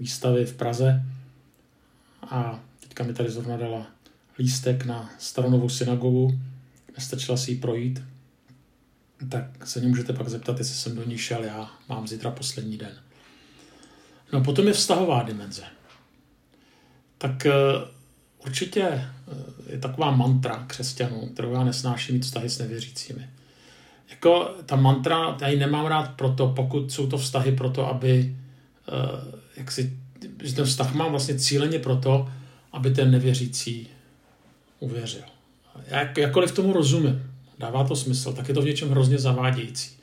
výstavy 0.00 0.46
v 0.46 0.54
Praze 0.54 1.02
a 2.22 2.60
teďka 2.94 3.04
mi 3.04 3.14
tady 3.14 3.30
zrovna 3.30 3.56
dala 3.56 3.86
lístek 4.38 4.84
na 4.84 5.10
staronovou 5.18 5.68
synagogu, 5.68 6.40
nestačila 6.96 7.36
si 7.36 7.50
ji 7.50 7.56
projít, 7.56 8.02
tak 9.28 9.66
se 9.66 9.80
mě 9.80 9.88
můžete 9.88 10.12
pak 10.12 10.28
zeptat, 10.28 10.58
jestli 10.58 10.74
jsem 10.74 10.96
do 10.96 11.04
ní 11.04 11.18
šel, 11.18 11.44
já 11.44 11.70
mám 11.88 12.08
zítra 12.08 12.30
poslední 12.30 12.76
den. 12.76 12.92
No 14.32 14.44
potom 14.44 14.66
je 14.66 14.72
vztahová 14.72 15.22
dimenze. 15.22 15.62
Tak 17.18 17.46
eh, 17.46 17.52
Určitě 18.46 18.82
eh, 18.82 19.10
je 19.72 19.78
taková 19.78 20.10
mantra 20.10 20.64
křesťanů, 20.66 21.28
kterou 21.32 21.52
já 21.52 21.64
nesnáším 21.64 22.14
mít 22.14 22.24
vztahy 22.24 22.50
s 22.50 22.58
nevěřícími. 22.58 23.28
Jako 24.10 24.54
ta 24.66 24.76
mantra, 24.76 25.36
já 25.40 25.48
ji 25.48 25.58
nemám 25.58 25.86
rád 25.86 26.10
proto, 26.16 26.48
pokud 26.48 26.92
jsou 26.92 27.06
to 27.06 27.18
vztahy 27.18 27.52
proto, 27.52 27.88
aby 27.88 28.36
eh, 28.88 29.40
jak 29.56 29.72
si, 29.72 29.98
ten 30.56 30.64
vztah 30.64 30.94
mám 30.94 31.10
vlastně 31.10 31.38
cíleně 31.38 31.78
proto, 31.78 32.28
aby 32.74 32.90
ten 32.90 33.10
nevěřící 33.10 33.88
uvěřil. 34.80 35.22
Jak, 35.86 36.18
jakkoliv 36.18 36.52
tomu 36.52 36.72
rozumím, 36.72 37.30
dává 37.58 37.84
to 37.84 37.96
smysl, 37.96 38.32
tak 38.32 38.48
je 38.48 38.54
to 38.54 38.62
v 38.62 38.64
něčem 38.64 38.90
hrozně 38.90 39.18
zavádějící. 39.18 39.96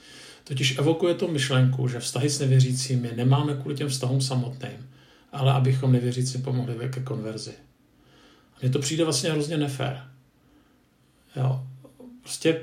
Totiž 0.44 0.78
evokuje 0.78 1.14
to 1.14 1.28
myšlenku, 1.28 1.88
že 1.88 2.00
vztahy 2.00 2.30
s 2.30 2.40
nevěřícími 2.40 3.12
nemáme 3.16 3.54
kvůli 3.54 3.76
těm 3.76 3.90
vztahům 3.90 4.22
samotným, 4.22 4.90
ale 5.32 5.54
abychom 5.54 5.92
nevěřící 5.92 6.38
pomohli 6.38 6.90
ke 6.90 7.00
konverzi. 7.00 7.54
Mně 8.62 8.70
to 8.70 8.80
přijde 8.80 9.04
vlastně 9.04 9.32
hrozně 9.32 9.58
nefér. 9.58 10.04
Jo. 11.36 11.64
Prostě 12.22 12.62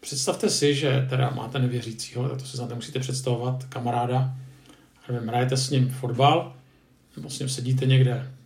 představte 0.00 0.50
si, 0.50 0.74
že 0.74 1.06
teda 1.10 1.30
máte 1.30 1.58
nevěřícího, 1.58 2.28
tak 2.28 2.38
to 2.38 2.44
si 2.44 2.56
znáte, 2.56 2.74
musíte 2.74 3.00
představovat 3.00 3.64
kamaráda, 3.64 4.36
nevím, 5.08 5.28
hrajete 5.28 5.56
s 5.56 5.70
ním 5.70 5.90
fotbal, 5.90 6.56
nebo 7.16 7.30
s 7.30 7.38
ním 7.38 7.48
sedíte 7.48 7.86
někde 7.86 8.37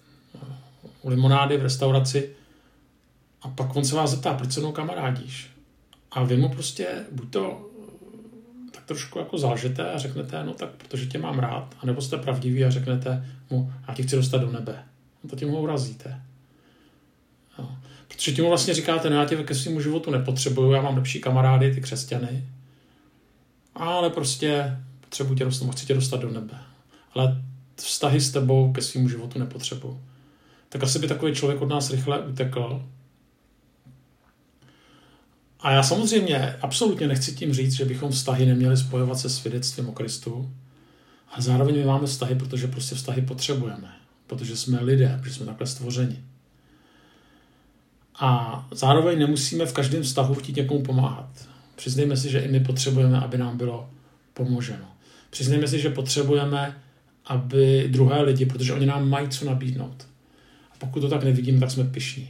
u 1.02 1.08
limonády 1.08 1.56
v 1.56 1.62
restauraci 1.62 2.30
a 3.42 3.48
pak 3.48 3.76
on 3.76 3.84
se 3.84 3.96
vás 3.96 4.10
zeptá, 4.10 4.34
proč 4.34 4.52
se 4.52 4.60
mnou 4.60 4.72
kamarádíš? 4.72 5.50
A 6.10 6.24
vy 6.24 6.36
mu 6.36 6.48
prostě 6.48 7.04
buď 7.12 7.30
to 7.30 7.70
eh, 8.68 8.70
tak 8.70 8.84
trošku 8.84 9.18
jako 9.18 9.38
zalžete 9.38 9.92
a 9.92 9.98
řeknete, 9.98 10.44
no 10.44 10.54
tak 10.54 10.70
protože 10.70 11.06
tě 11.06 11.18
mám 11.18 11.38
rád, 11.38 11.74
anebo 11.80 12.02
jste 12.02 12.16
pravdiví 12.16 12.64
a 12.64 12.70
řeknete 12.70 13.26
mu, 13.50 13.72
já 13.88 13.94
ti 13.94 14.02
chci 14.02 14.16
dostat 14.16 14.38
do 14.38 14.52
nebe. 14.52 14.84
No 15.24 15.30
to 15.30 15.36
tím 15.36 15.50
ho 15.50 15.60
urazíte. 15.60 16.20
Jo. 17.58 17.68
Protože 18.08 18.32
tím 18.32 18.44
vlastně 18.44 18.74
říkáte, 18.74 19.10
no 19.10 19.16
já 19.16 19.24
tě 19.24 19.36
ke 19.36 19.54
svému 19.54 19.80
životu 19.80 20.10
nepotřebuju, 20.10 20.72
já 20.72 20.82
mám 20.82 20.96
lepší 20.96 21.20
kamarády, 21.20 21.74
ty 21.74 21.80
křesťany, 21.80 22.48
ale 23.74 24.10
prostě 24.10 24.76
potřebuji 25.00 25.34
tě 25.34 25.44
dostat, 25.44 25.70
chci 25.70 25.86
tě 25.86 25.94
dostat 25.94 26.20
do 26.20 26.30
nebe. 26.30 26.58
Ale 27.14 27.42
vztahy 27.76 28.20
s 28.20 28.30
tebou 28.30 28.72
ke 28.72 28.82
svému 28.82 29.08
životu 29.08 29.38
nepotřebuju. 29.38 30.00
Tak 30.72 30.82
asi 30.82 30.98
by 30.98 31.08
takový 31.08 31.34
člověk 31.34 31.62
od 31.62 31.68
nás 31.68 31.90
rychle 31.90 32.20
utekl. 32.20 32.82
A 35.60 35.72
já 35.72 35.82
samozřejmě 35.82 36.56
absolutně 36.60 37.06
nechci 37.08 37.32
tím 37.32 37.52
říct, 37.52 37.72
že 37.72 37.84
bychom 37.84 38.10
vztahy 38.10 38.46
neměli 38.46 38.76
spojovat 38.76 39.18
se 39.18 39.30
svědectvím 39.30 39.88
o 39.88 39.92
Kristu, 39.92 40.50
ale 41.32 41.42
zároveň 41.42 41.76
my 41.76 41.84
máme 41.84 42.06
vztahy, 42.06 42.34
protože 42.34 42.66
prostě 42.66 42.94
vztahy 42.94 43.22
potřebujeme. 43.22 43.92
Protože 44.26 44.56
jsme 44.56 44.82
lidé, 44.82 45.18
protože 45.20 45.34
jsme 45.34 45.46
takhle 45.46 45.66
stvořeni. 45.66 46.24
A 48.20 48.66
zároveň 48.70 49.18
nemusíme 49.18 49.66
v 49.66 49.72
každém 49.72 50.02
vztahu 50.02 50.34
chtít 50.34 50.56
někomu 50.56 50.82
pomáhat. 50.82 51.48
Přiznejme 51.76 52.16
si, 52.16 52.30
že 52.30 52.40
i 52.40 52.48
my 52.48 52.60
potřebujeme, 52.60 53.20
aby 53.20 53.38
nám 53.38 53.56
bylo 53.56 53.90
pomoženo. 54.34 54.86
Přiznejme 55.30 55.68
si, 55.68 55.80
že 55.80 55.90
potřebujeme, 55.90 56.82
aby 57.26 57.88
druhé 57.88 58.22
lidi, 58.22 58.46
protože 58.46 58.72
oni 58.72 58.86
nám 58.86 59.08
mají 59.08 59.28
co 59.28 59.44
nabídnout. 59.44 60.11
Pokud 60.82 61.00
to 61.00 61.08
tak 61.08 61.24
nevidíme, 61.24 61.60
tak 61.60 61.70
jsme 61.70 61.84
pišní. 61.84 62.28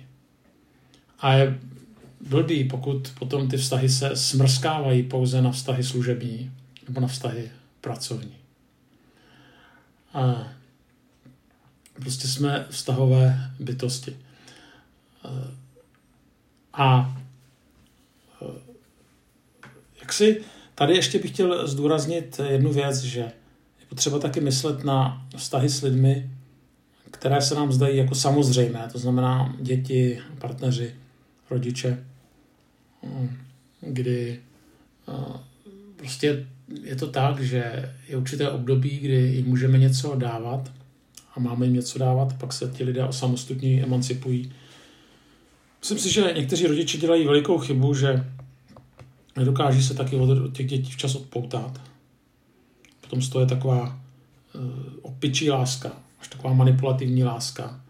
A 1.19 1.33
je 1.35 1.59
blbý, 2.29 2.65
pokud 2.65 3.13
potom 3.19 3.49
ty 3.49 3.57
vztahy 3.57 3.89
se 3.89 4.17
smrskávají 4.17 5.03
pouze 5.03 5.43
na 5.43 5.53
vztahy 5.53 5.85
služební 5.85 6.53
nebo 6.89 7.01
na 7.01 7.09
vztahy 7.09 7.51
pracovní. 7.81 8.37
A 10.15 10.49
prostě 11.95 12.29
jsme 12.29 12.67
vztahové 12.71 13.51
bytosti. 13.59 14.17
A 16.73 17.17
jak 20.01 20.13
si 20.13 20.45
tady 20.75 20.95
ještě 20.95 21.19
bych 21.19 21.31
chtěl 21.31 21.69
zdůraznit 21.69 22.41
jednu 22.49 22.73
věc, 22.73 23.03
že 23.03 23.21
je 23.21 23.87
potřeba 23.89 24.19
taky 24.19 24.41
myslet 24.41 24.85
na 24.85 25.27
vztahy 25.37 25.69
s 25.69 25.83
lidmi, 25.83 26.31
které 27.13 27.43
se 27.43 27.55
nám 27.55 27.73
zdají 27.73 27.97
jako 27.97 28.15
samozřejmé, 28.15 28.89
to 28.93 28.99
znamená 28.99 29.57
děti, 29.61 30.19
partneři, 30.39 30.95
rodiče, 31.51 32.05
kdy 33.81 34.41
prostě 35.97 36.47
je 36.83 36.97
to 36.97 37.07
tak, 37.07 37.41
že 37.41 37.93
je 38.09 38.17
určité 38.17 38.51
období, 38.51 38.99
kdy 38.99 39.15
jim 39.15 39.47
můžeme 39.47 39.79
něco 39.79 40.15
dávat 40.17 40.73
a 41.35 41.41
máme 41.41 41.67
jim 41.67 41.75
něco 41.75 41.99
dávat, 41.99 42.39
pak 42.39 42.53
se 42.53 42.73
ti 42.77 42.85
lidé 42.85 43.05
osamostatní, 43.05 43.83
emancipují. 43.83 44.53
Myslím 45.81 45.99
si, 45.99 46.13
že 46.13 46.33
někteří 46.37 46.67
rodiče 46.67 46.99
dělají 46.99 47.27
velikou 47.27 47.59
chybu, 47.59 47.95
že 47.95 48.25
nedokáží 49.37 49.83
se 49.83 49.95
taky 49.95 50.17
od 50.17 50.53
těch 50.57 50.67
dětí 50.67 50.93
včas 50.93 51.15
odpoutat. 51.15 51.81
Potom 53.01 53.23
z 53.23 53.29
toho 53.29 53.41
je 53.41 53.47
taková 53.47 54.01
uh, 54.55 54.63
opičí 55.03 55.51
láska, 55.51 55.93
až 56.23 56.29
taková 56.29 56.55
manipulativní 56.55 57.25
láska, 57.25 57.81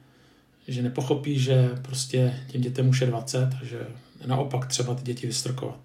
že 0.68 0.82
nepochopí, 0.82 1.38
že 1.38 1.70
prostě 1.82 2.40
těm 2.48 2.60
dětem 2.60 2.88
už 2.88 3.00
je 3.00 3.06
20 3.06 3.54
a 3.62 3.64
že 3.64 3.86
naopak 4.26 4.66
třeba 4.66 4.94
ty 4.94 5.02
děti 5.02 5.26
vystrkovat. 5.26 5.78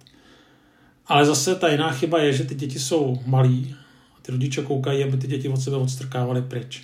Ale 1.06 1.26
zase 1.26 1.54
ta 1.54 1.68
jiná 1.68 1.92
chyba 1.92 2.18
je, 2.18 2.32
že 2.32 2.44
ty 2.44 2.54
děti 2.54 2.78
jsou 2.78 3.22
malí 3.26 3.74
a 4.16 4.20
ty 4.22 4.32
rodiče 4.32 4.62
koukají, 4.62 5.04
aby 5.04 5.16
ty 5.16 5.26
děti 5.26 5.48
od 5.48 5.56
sebe 5.56 5.76
odstrkávaly 5.76 6.42
pryč. 6.42 6.82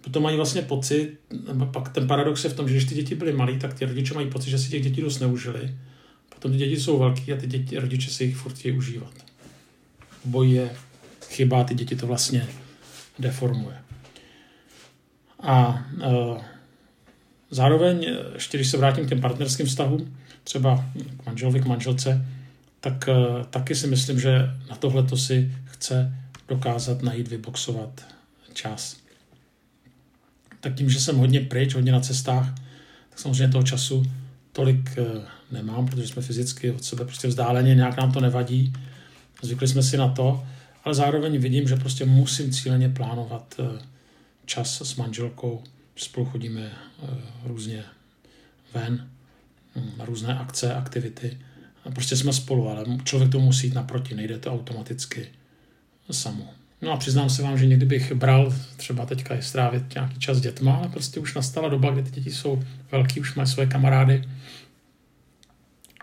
Potom 0.00 0.22
mají 0.22 0.36
vlastně 0.36 0.62
pocit, 0.62 1.18
pak 1.72 1.88
ten 1.88 2.06
paradox 2.06 2.44
je 2.44 2.50
v 2.50 2.56
tom, 2.56 2.68
že 2.68 2.74
když 2.74 2.84
ty 2.84 2.94
děti 2.94 3.14
byly 3.14 3.32
malí, 3.32 3.58
tak 3.58 3.74
ty 3.74 3.84
rodiče 3.84 4.14
mají 4.14 4.30
pocit, 4.30 4.50
že 4.50 4.58
si 4.58 4.70
těch 4.70 4.82
dětí 4.82 5.00
dost 5.00 5.20
neužili. 5.20 5.74
Potom 6.34 6.52
ty 6.52 6.58
děti 6.58 6.80
jsou 6.80 6.98
velký 6.98 7.32
a 7.32 7.36
ty 7.36 7.46
děti, 7.46 7.78
rodiče 7.78 8.10
si 8.10 8.24
jich 8.24 8.36
furt 8.36 8.64
užívat. 8.76 9.12
Obojí 10.24 10.52
je 10.52 10.70
chyba, 11.28 11.64
ty 11.64 11.74
děti 11.74 11.96
to 11.96 12.06
vlastně 12.06 12.48
deformuje. 13.18 13.85
A 15.40 15.84
e, 16.02 16.40
zároveň, 17.50 18.16
ještě 18.34 18.58
když 18.58 18.68
se 18.70 18.76
vrátím 18.76 19.06
k 19.06 19.08
těm 19.08 19.20
partnerským 19.20 19.66
vztahům, 19.66 20.16
třeba 20.44 20.84
k 21.16 21.26
manželovi, 21.26 21.60
k 21.60 21.66
manželce, 21.66 22.26
tak 22.80 23.08
e, 23.08 23.14
taky 23.50 23.74
si 23.74 23.86
myslím, 23.86 24.20
že 24.20 24.50
na 24.70 24.76
tohle 24.76 25.02
to 25.02 25.16
si 25.16 25.54
chce 25.64 26.12
dokázat 26.48 27.02
najít, 27.02 27.28
vyboxovat 27.28 28.06
čas. 28.52 28.96
Tak 30.60 30.74
tím, 30.74 30.90
že 30.90 31.00
jsem 31.00 31.16
hodně 31.16 31.40
pryč, 31.40 31.74
hodně 31.74 31.92
na 31.92 32.00
cestách, 32.00 32.54
tak 33.10 33.18
samozřejmě 33.18 33.48
toho 33.48 33.64
času 33.64 34.02
tolik 34.52 34.98
e, 34.98 35.04
nemám, 35.50 35.86
protože 35.86 36.08
jsme 36.08 36.22
fyzicky 36.22 36.70
od 36.70 36.84
sebe 36.84 37.04
prostě 37.04 37.28
vzdáleně, 37.28 37.74
nějak 37.74 37.96
nám 37.96 38.12
to 38.12 38.20
nevadí. 38.20 38.72
Zvykli 39.42 39.68
jsme 39.68 39.82
si 39.82 39.96
na 39.96 40.08
to, 40.08 40.46
ale 40.84 40.94
zároveň 40.94 41.38
vidím, 41.38 41.68
že 41.68 41.76
prostě 41.76 42.04
musím 42.04 42.52
cíleně 42.52 42.88
plánovat 42.88 43.54
e, 43.58 43.95
čas 44.46 44.80
s 44.80 44.96
manželkou, 44.96 45.64
spolu 45.96 46.26
chodíme 46.26 46.60
eh, 46.62 47.06
různě 47.44 47.84
ven, 48.74 49.08
hm, 49.76 49.90
na 49.96 50.04
různé 50.04 50.38
akce, 50.38 50.74
aktivity. 50.74 51.38
Prostě 51.94 52.16
jsme 52.16 52.32
spolu, 52.32 52.68
ale 52.68 52.84
člověk 53.04 53.32
to 53.32 53.40
musí 53.40 53.66
jít 53.66 53.74
naproti, 53.74 54.14
nejde 54.14 54.38
to 54.38 54.52
automaticky 54.52 55.28
samo. 56.10 56.54
No 56.82 56.92
a 56.92 56.96
přiznám 56.96 57.30
se 57.30 57.42
vám, 57.42 57.58
že 57.58 57.66
někdy 57.66 57.86
bych 57.86 58.12
bral 58.12 58.54
třeba 58.76 59.06
teďka 59.06 59.34
i 59.34 59.42
strávit 59.42 59.94
nějaký 59.94 60.18
čas 60.18 60.36
s 60.36 60.40
dětma, 60.40 60.76
ale 60.76 60.88
prostě 60.88 61.20
už 61.20 61.34
nastala 61.34 61.68
doba, 61.68 61.90
kdy 61.90 62.02
ty 62.02 62.10
děti 62.10 62.30
jsou 62.30 62.62
velký, 62.92 63.20
už 63.20 63.34
mají 63.34 63.48
své 63.48 63.66
kamarády. 63.66 64.24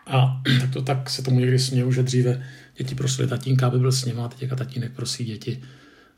A 0.08 0.42
tak 0.62 0.74
to 0.74 0.82
tak 0.82 1.10
se 1.10 1.24
tomu 1.24 1.40
někdy 1.40 1.60
směju, 1.60 1.92
že 1.92 2.04
dříve 2.04 2.46
děti 2.78 2.96
prosili 2.96 3.28
tatínka, 3.28 3.68
aby 3.68 3.80
byl 3.80 3.92
s 3.92 4.06
nimi, 4.06 4.20
a 4.20 4.28
teďka 4.28 4.56
tatínek 4.56 4.92
prosí 4.92 5.26
děti, 5.26 5.62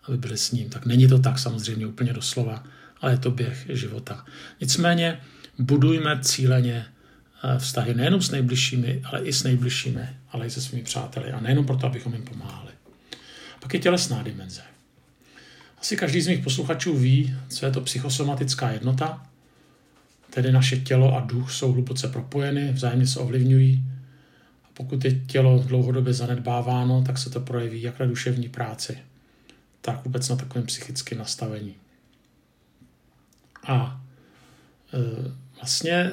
aby 0.07 0.17
byli 0.17 0.37
s 0.37 0.51
ním. 0.51 0.69
Tak 0.69 0.85
není 0.85 1.07
to 1.07 1.19
tak 1.19 1.39
samozřejmě 1.39 1.87
úplně 1.87 2.13
doslova, 2.13 2.63
ale 3.01 3.13
je 3.13 3.17
to 3.17 3.31
běh 3.31 3.65
života. 3.69 4.25
Nicméně 4.61 5.19
budujme 5.59 6.19
cíleně 6.21 6.85
eh, 7.43 7.59
vztahy 7.59 7.93
nejenom 7.93 8.21
s 8.21 8.31
nejbližšími, 8.31 9.01
ale 9.03 9.23
i 9.23 9.33
s 9.33 9.43
nejbližšími, 9.43 10.09
ale 10.31 10.45
i 10.45 10.49
se 10.49 10.61
svými 10.61 10.83
přáteli. 10.83 11.31
A 11.31 11.39
nejenom 11.39 11.65
proto, 11.65 11.87
abychom 11.87 12.13
jim 12.13 12.23
pomáhali. 12.23 12.71
Pak 13.59 13.73
je 13.73 13.79
tělesná 13.79 14.23
dimenze. 14.23 14.61
Asi 15.77 15.97
každý 15.97 16.21
z 16.21 16.27
mých 16.27 16.43
posluchačů 16.43 16.97
ví, 16.97 17.35
co 17.49 17.65
je 17.65 17.71
to 17.71 17.81
psychosomatická 17.81 18.71
jednota, 18.71 19.27
tedy 20.29 20.51
naše 20.51 20.77
tělo 20.77 21.17
a 21.17 21.19
duch 21.19 21.51
jsou 21.51 21.71
hluboce 21.71 22.07
propojeny, 22.07 22.71
vzájemně 22.71 23.07
se 23.07 23.19
ovlivňují. 23.19 23.83
A 24.63 24.67
pokud 24.73 25.05
je 25.05 25.19
tělo 25.19 25.63
dlouhodobě 25.67 26.13
zanedbáváno, 26.13 27.03
tak 27.03 27.17
se 27.17 27.29
to 27.29 27.39
projeví 27.39 27.81
jak 27.81 27.99
na 27.99 28.05
duševní 28.05 28.49
práci, 28.49 28.97
tak 29.85 30.05
vůbec 30.05 30.29
na 30.29 30.35
takovém 30.35 30.67
psychickém 30.67 31.17
nastavení. 31.17 31.75
A 33.67 34.01
e, 34.93 35.31
vlastně 35.55 36.11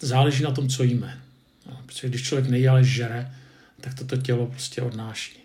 záleží 0.00 0.42
na 0.42 0.50
tom, 0.50 0.68
co 0.68 0.82
jíme. 0.82 1.22
No, 1.66 1.82
protože 1.86 2.08
když 2.08 2.22
člověk 2.22 2.50
nejí, 2.50 2.68
ale 2.68 2.84
žere, 2.84 3.34
tak 3.80 3.94
toto 3.94 4.16
tělo 4.16 4.46
prostě 4.46 4.82
odnáší. 4.82 5.38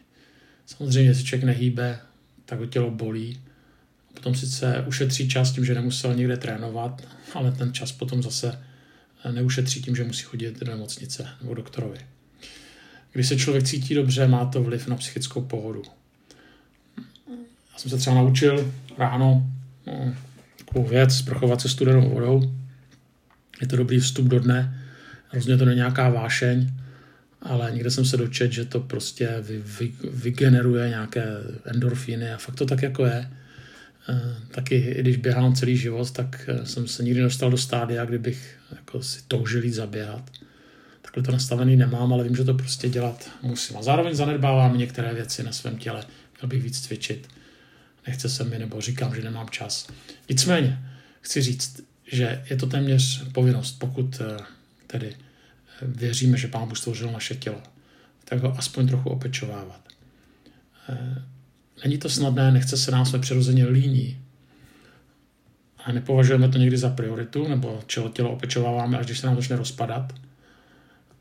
Samozřejmě, 0.66 1.10
jestli 1.10 1.24
člověk 1.24 1.44
nehýbe, 1.44 2.00
tak 2.46 2.60
ho 2.60 2.66
tělo 2.66 2.92
bolí. 2.92 3.42
Potom 4.14 4.36
sice 4.36 4.86
ušetří 4.88 5.30
čas 5.30 5.52
tím, 5.52 5.66
že 5.66 5.76
nemusel 5.76 6.16
někde 6.16 6.38
trénovat, 6.38 7.08
ale 7.34 7.52
ten 7.52 7.74
čas 7.74 7.92
potom 7.92 8.24
zase 8.24 8.64
neušetří 9.32 9.82
tím, 9.82 9.96
že 9.96 10.04
musí 10.04 10.24
chodit 10.24 10.60
do 10.60 10.72
nemocnice 10.72 11.28
nebo 11.42 11.54
doktorovi. 11.54 12.00
Když 13.12 13.28
se 13.28 13.38
člověk 13.38 13.64
cítí 13.64 13.94
dobře, 13.96 14.28
má 14.28 14.46
to 14.46 14.64
vliv 14.64 14.88
na 14.88 14.96
psychickou 14.96 15.42
pohodu. 15.42 15.84
Já 17.76 17.80
jsem 17.80 17.92
se 17.92 17.98
třeba 17.98 18.16
naučil 18.16 18.74
ráno 18.98 19.52
no, 19.88 20.14
takovou 20.58 20.86
věc, 20.88 21.16
sprchovat 21.16 21.62
se 21.62 21.70
studenou 21.70 22.10
vodou. 22.10 22.54
Je 23.62 23.68
to 23.68 23.76
dobrý 23.76 24.00
vstup 24.00 24.26
do 24.26 24.40
dne, 24.40 24.82
rozhodně 25.34 25.58
to 25.58 25.66
není 25.66 25.78
nějaká 25.78 26.10
vášeň, 26.10 26.72
ale 27.42 27.72
někde 27.72 27.92
jsem 27.92 28.06
se 28.06 28.18
dočet, 28.18 28.52
že 28.52 28.66
to 28.66 28.80
prostě 28.80 29.30
vy, 29.42 29.64
vy, 29.80 29.92
vygeneruje 30.12 30.90
nějaké 30.90 31.26
endorfíny 31.66 32.34
a 32.34 32.38
fakt 32.38 32.56
to 32.56 32.66
tak 32.66 32.82
jako 32.82 33.06
je. 33.06 33.32
E, 34.10 34.36
taky 34.52 34.76
i 34.76 35.02
když 35.02 35.18
běhám 35.18 35.56
celý 35.56 35.78
život, 35.78 36.12
tak 36.12 36.50
e, 36.50 36.66
jsem 36.66 36.88
se 36.88 37.04
nikdy 37.04 37.22
dostal 37.22 37.52
do 37.52 37.58
stádia, 37.58 38.06
kdybych 38.06 38.58
jako 38.76 39.02
si 39.02 39.20
toužil 39.28 39.64
jít 39.64 39.74
zaběhat. 39.74 40.32
Takhle 41.02 41.24
to 41.24 41.32
nastavený 41.32 41.76
nemám, 41.76 42.14
ale 42.14 42.24
vím, 42.24 42.36
že 42.36 42.44
to 42.44 42.54
prostě 42.54 42.90
dělat 42.90 43.30
musím. 43.42 43.78
A 43.78 43.82
zároveň 43.82 44.16
zanedbávám 44.16 44.78
některé 44.78 45.14
věci 45.14 45.44
na 45.44 45.52
svém 45.52 45.78
těle. 45.78 46.04
Měl 46.42 46.50
bych 46.50 46.64
víc 46.64 46.82
cvičit 46.82 47.28
nechce 48.08 48.30
se 48.30 48.44
mi, 48.44 48.60
nebo 48.60 48.82
říkám, 48.82 49.16
že 49.16 49.22
nemám 49.22 49.50
čas. 49.50 49.88
Nicméně, 50.30 50.80
chci 51.22 51.42
říct, 51.42 51.82
že 52.12 52.46
je 52.50 52.56
to 52.58 52.68
téměř 52.68 53.24
povinnost, 53.32 53.80
pokud 53.80 54.22
eh, 54.22 54.44
tedy 54.88 55.16
eh, 55.16 55.88
věříme, 55.88 56.38
že 56.38 56.48
Pán 56.48 56.68
Bůh 56.68 56.78
stvořil 56.78 57.12
naše 57.12 57.36
tělo, 57.36 57.62
tak 58.26 58.40
ho 58.40 58.58
aspoň 58.58 58.88
trochu 58.88 59.10
opečovávat. 59.10 59.82
Eh, 60.90 61.24
není 61.84 61.98
to 61.98 62.10
snadné, 62.10 62.52
nechce 62.52 62.78
se 62.78 62.92
nám, 62.92 63.06
jsme 63.06 63.20
přirozeně 63.20 63.66
líní. 63.66 64.22
A 65.86 65.92
nepovažujeme 65.92 66.50
to 66.50 66.58
někdy 66.58 66.78
za 66.78 66.90
prioritu, 66.90 67.48
nebo 67.48 67.84
čelo 67.88 68.10
tělo 68.10 68.32
opečováváme, 68.32 68.98
až 68.98 69.06
když 69.06 69.20
se 69.20 69.28
nám 69.28 69.36
začne 69.36 69.56
rozpadat. 69.56 70.14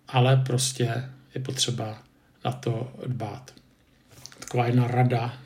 Ale 0.08 0.36
prostě 0.36 1.04
je 1.34 1.40
potřeba 1.40 2.02
na 2.44 2.52
to 2.52 2.92
dbát. 3.06 3.54
Taková 4.38 4.66
jedna 4.66 4.86
rada 4.86 5.38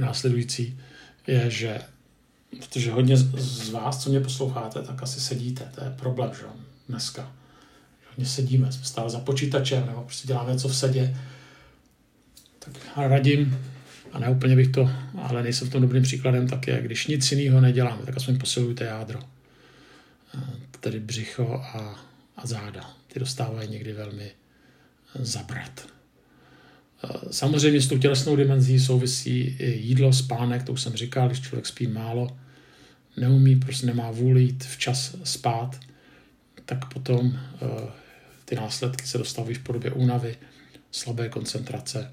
následující 0.00 0.80
je, 1.26 1.50
že 1.50 1.80
protože 2.56 2.92
hodně 2.92 3.16
z 3.16 3.70
vás, 3.70 4.02
co 4.02 4.10
mě 4.10 4.20
posloucháte, 4.20 4.82
tak 4.82 5.02
asi 5.02 5.20
sedíte, 5.20 5.70
to 5.74 5.84
je 5.84 5.90
problém, 5.90 6.30
že 6.34 6.46
dneska. 6.88 7.32
Hodně 8.10 8.26
sedíme, 8.26 8.72
jsme 8.72 8.84
stále 8.84 9.10
za 9.10 9.20
počítačem, 9.20 9.86
nebo 9.86 10.02
prostě 10.02 10.28
děláme 10.28 10.52
něco 10.52 10.68
v 10.68 10.76
sedě. 10.76 11.16
Tak 12.58 12.72
radím, 12.96 13.58
a 14.12 14.18
ne 14.18 14.30
úplně 14.30 14.56
bych 14.56 14.68
to, 14.68 14.90
ale 15.22 15.42
nejsem 15.42 15.68
v 15.68 15.72
tom 15.72 15.82
dobrým 15.82 16.02
příkladem, 16.02 16.48
tak 16.48 16.66
je, 16.66 16.82
když 16.82 17.06
nic 17.06 17.32
jiného 17.32 17.60
neděláme, 17.60 18.02
tak 18.06 18.16
aspoň 18.16 18.38
posilujte 18.38 18.84
jádro. 18.84 19.20
Tedy 20.80 21.00
břicho 21.00 21.62
a, 21.74 22.00
a 22.36 22.46
záda. 22.46 22.90
Ty 23.12 23.20
dostávají 23.20 23.68
někdy 23.68 23.92
velmi 23.92 24.30
zabrat. 25.14 25.86
Samozřejmě 27.30 27.80
s 27.80 27.88
tou 27.88 27.98
tělesnou 27.98 28.36
dimenzí 28.36 28.80
souvisí 28.80 29.40
i 29.40 29.70
jídlo, 29.70 30.12
spánek, 30.12 30.62
to 30.62 30.72
už 30.72 30.82
jsem 30.82 30.92
říkal, 30.92 31.26
když 31.26 31.40
člověk 31.40 31.66
spí 31.66 31.86
málo, 31.86 32.36
neumí, 33.16 33.56
prostě 33.56 33.86
nemá 33.86 34.10
vůli 34.10 34.42
jít 34.42 34.64
včas 34.64 35.16
spát, 35.24 35.80
tak 36.64 36.92
potom 36.92 37.38
eh, 37.62 37.66
ty 38.44 38.56
následky 38.56 39.06
se 39.06 39.18
dostavují 39.18 39.54
v 39.54 39.62
podobě 39.62 39.90
únavy, 39.90 40.36
slabé 40.90 41.28
koncentrace 41.28 42.10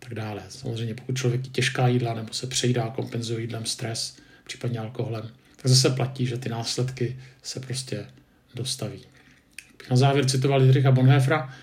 tak 0.00 0.14
dále. 0.14 0.42
Samozřejmě 0.48 0.94
pokud 0.94 1.16
člověk 1.16 1.48
těžká 1.48 1.88
jídla 1.88 2.14
nebo 2.14 2.32
se 2.32 2.46
přejídá, 2.46 2.88
kompenzuje 2.88 3.40
jídlem 3.40 3.66
stres, 3.66 4.16
případně 4.44 4.78
alkoholem, 4.78 5.30
tak 5.56 5.66
zase 5.66 5.90
platí, 5.90 6.26
že 6.26 6.38
ty 6.38 6.48
následky 6.48 7.16
se 7.42 7.60
prostě 7.60 8.06
dostaví. 8.54 9.00
Na 9.90 9.96
závěr 9.96 10.26
citoval 10.26 10.60
Dietricha 10.60 10.90
Bonhoeffera, 10.90 11.54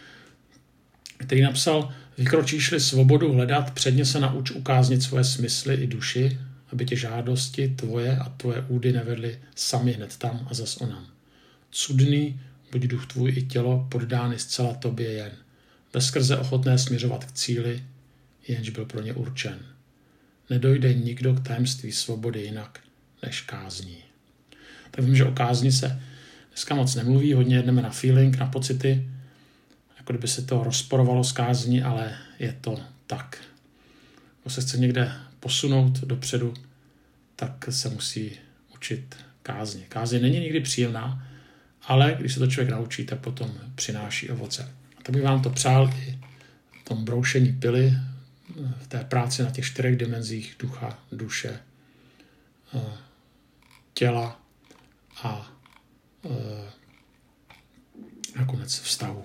který 1.18 1.42
napsal, 1.42 1.94
vykročíš-li 2.18 2.80
svobodu 2.80 3.34
hledat, 3.34 3.72
předně 3.72 4.06
se 4.06 4.20
nauč 4.20 4.52
ukáznit 4.52 5.04
svoje 5.04 5.24
smysly 5.24 5.76
i 5.76 5.88
duši, 5.88 6.40
aby 6.72 6.86
tě 6.86 6.96
žádosti 6.96 7.68
tvoje 7.68 8.18
a 8.18 8.30
tvoje 8.30 8.66
údy 8.68 8.94
nevedly 8.94 9.40
sami 9.56 9.92
hned 9.92 10.18
tam 10.18 10.48
a 10.52 10.54
zas 10.54 10.78
onam. 10.78 11.08
Cudný, 11.72 12.42
buď 12.72 12.82
duch 12.82 13.06
tvůj 13.06 13.34
i 13.38 13.42
tělo 13.42 13.88
poddány 13.92 14.40
zcela 14.40 14.74
tobě 14.74 15.12
jen. 15.12 15.32
Bezkrze 15.94 16.38
ochotné 16.38 16.78
směřovat 16.78 17.26
k 17.26 17.32
cíli, 17.32 17.84
jenž 18.48 18.70
byl 18.70 18.86
pro 18.86 19.02
ně 19.02 19.14
určen. 19.14 19.60
Nedojde 20.50 20.94
nikdo 20.94 21.34
k 21.34 21.48
tajemství 21.48 21.92
svobody 21.92 22.42
jinak 22.42 22.80
než 23.24 23.42
kázní. 23.42 23.98
Tak 24.92 25.06
vím, 25.06 25.16
že 25.16 25.26
o 25.26 25.32
kázni 25.32 25.72
se 25.72 26.02
dneska 26.50 26.76
moc 26.76 26.96
nemluví, 26.96 27.34
hodně 27.34 27.56
jedeme 27.56 27.82
na 27.82 27.90
feeling, 27.90 28.38
na 28.38 28.46
pocity, 28.46 29.10
jako 30.08 30.14
kdyby 30.14 30.28
se 30.28 30.42
to 30.42 30.64
rozporovalo 30.64 31.24
s 31.24 31.32
kázní, 31.32 31.84
ale 31.84 32.18
je 32.40 32.58
to 32.62 32.80
tak. 33.08 33.38
Kdo 34.42 34.50
se 34.52 34.62
chce 34.62 34.78
někde 34.78 35.12
posunout 35.40 36.00
dopředu, 36.00 36.54
tak 37.36 37.66
se 37.70 37.90
musí 37.90 38.32
učit 38.76 39.16
kázně. 39.44 39.86
Kázně 39.90 40.20
není 40.20 40.40
nikdy 40.40 40.60
příjemná, 40.60 41.28
ale 41.82 42.16
když 42.20 42.34
se 42.34 42.40
to 42.40 42.48
člověk 42.48 42.70
naučí, 42.70 43.06
tak 43.06 43.20
potom 43.20 43.52
přináší 43.76 44.30
ovoce. 44.30 44.72
A 44.98 45.04
tak 45.04 45.16
bych 45.16 45.24
vám 45.24 45.42
to 45.42 45.50
přál 45.50 45.94
i 46.08 46.20
v 46.82 46.84
tom 46.84 47.06
broušení 47.06 47.54
pily, 47.54 47.94
v 48.84 48.88
té 48.88 49.04
práci 49.04 49.44
na 49.44 49.52
těch 49.52 49.66
čtyřech 49.66 49.98
dimenzích 49.98 50.56
ducha, 50.60 51.00
duše, 51.12 51.60
eh, 52.76 52.98
těla 53.94 54.42
a 55.24 55.52
eh, 56.26 56.72
nakonec 58.36 58.80
vztahu. 58.80 59.24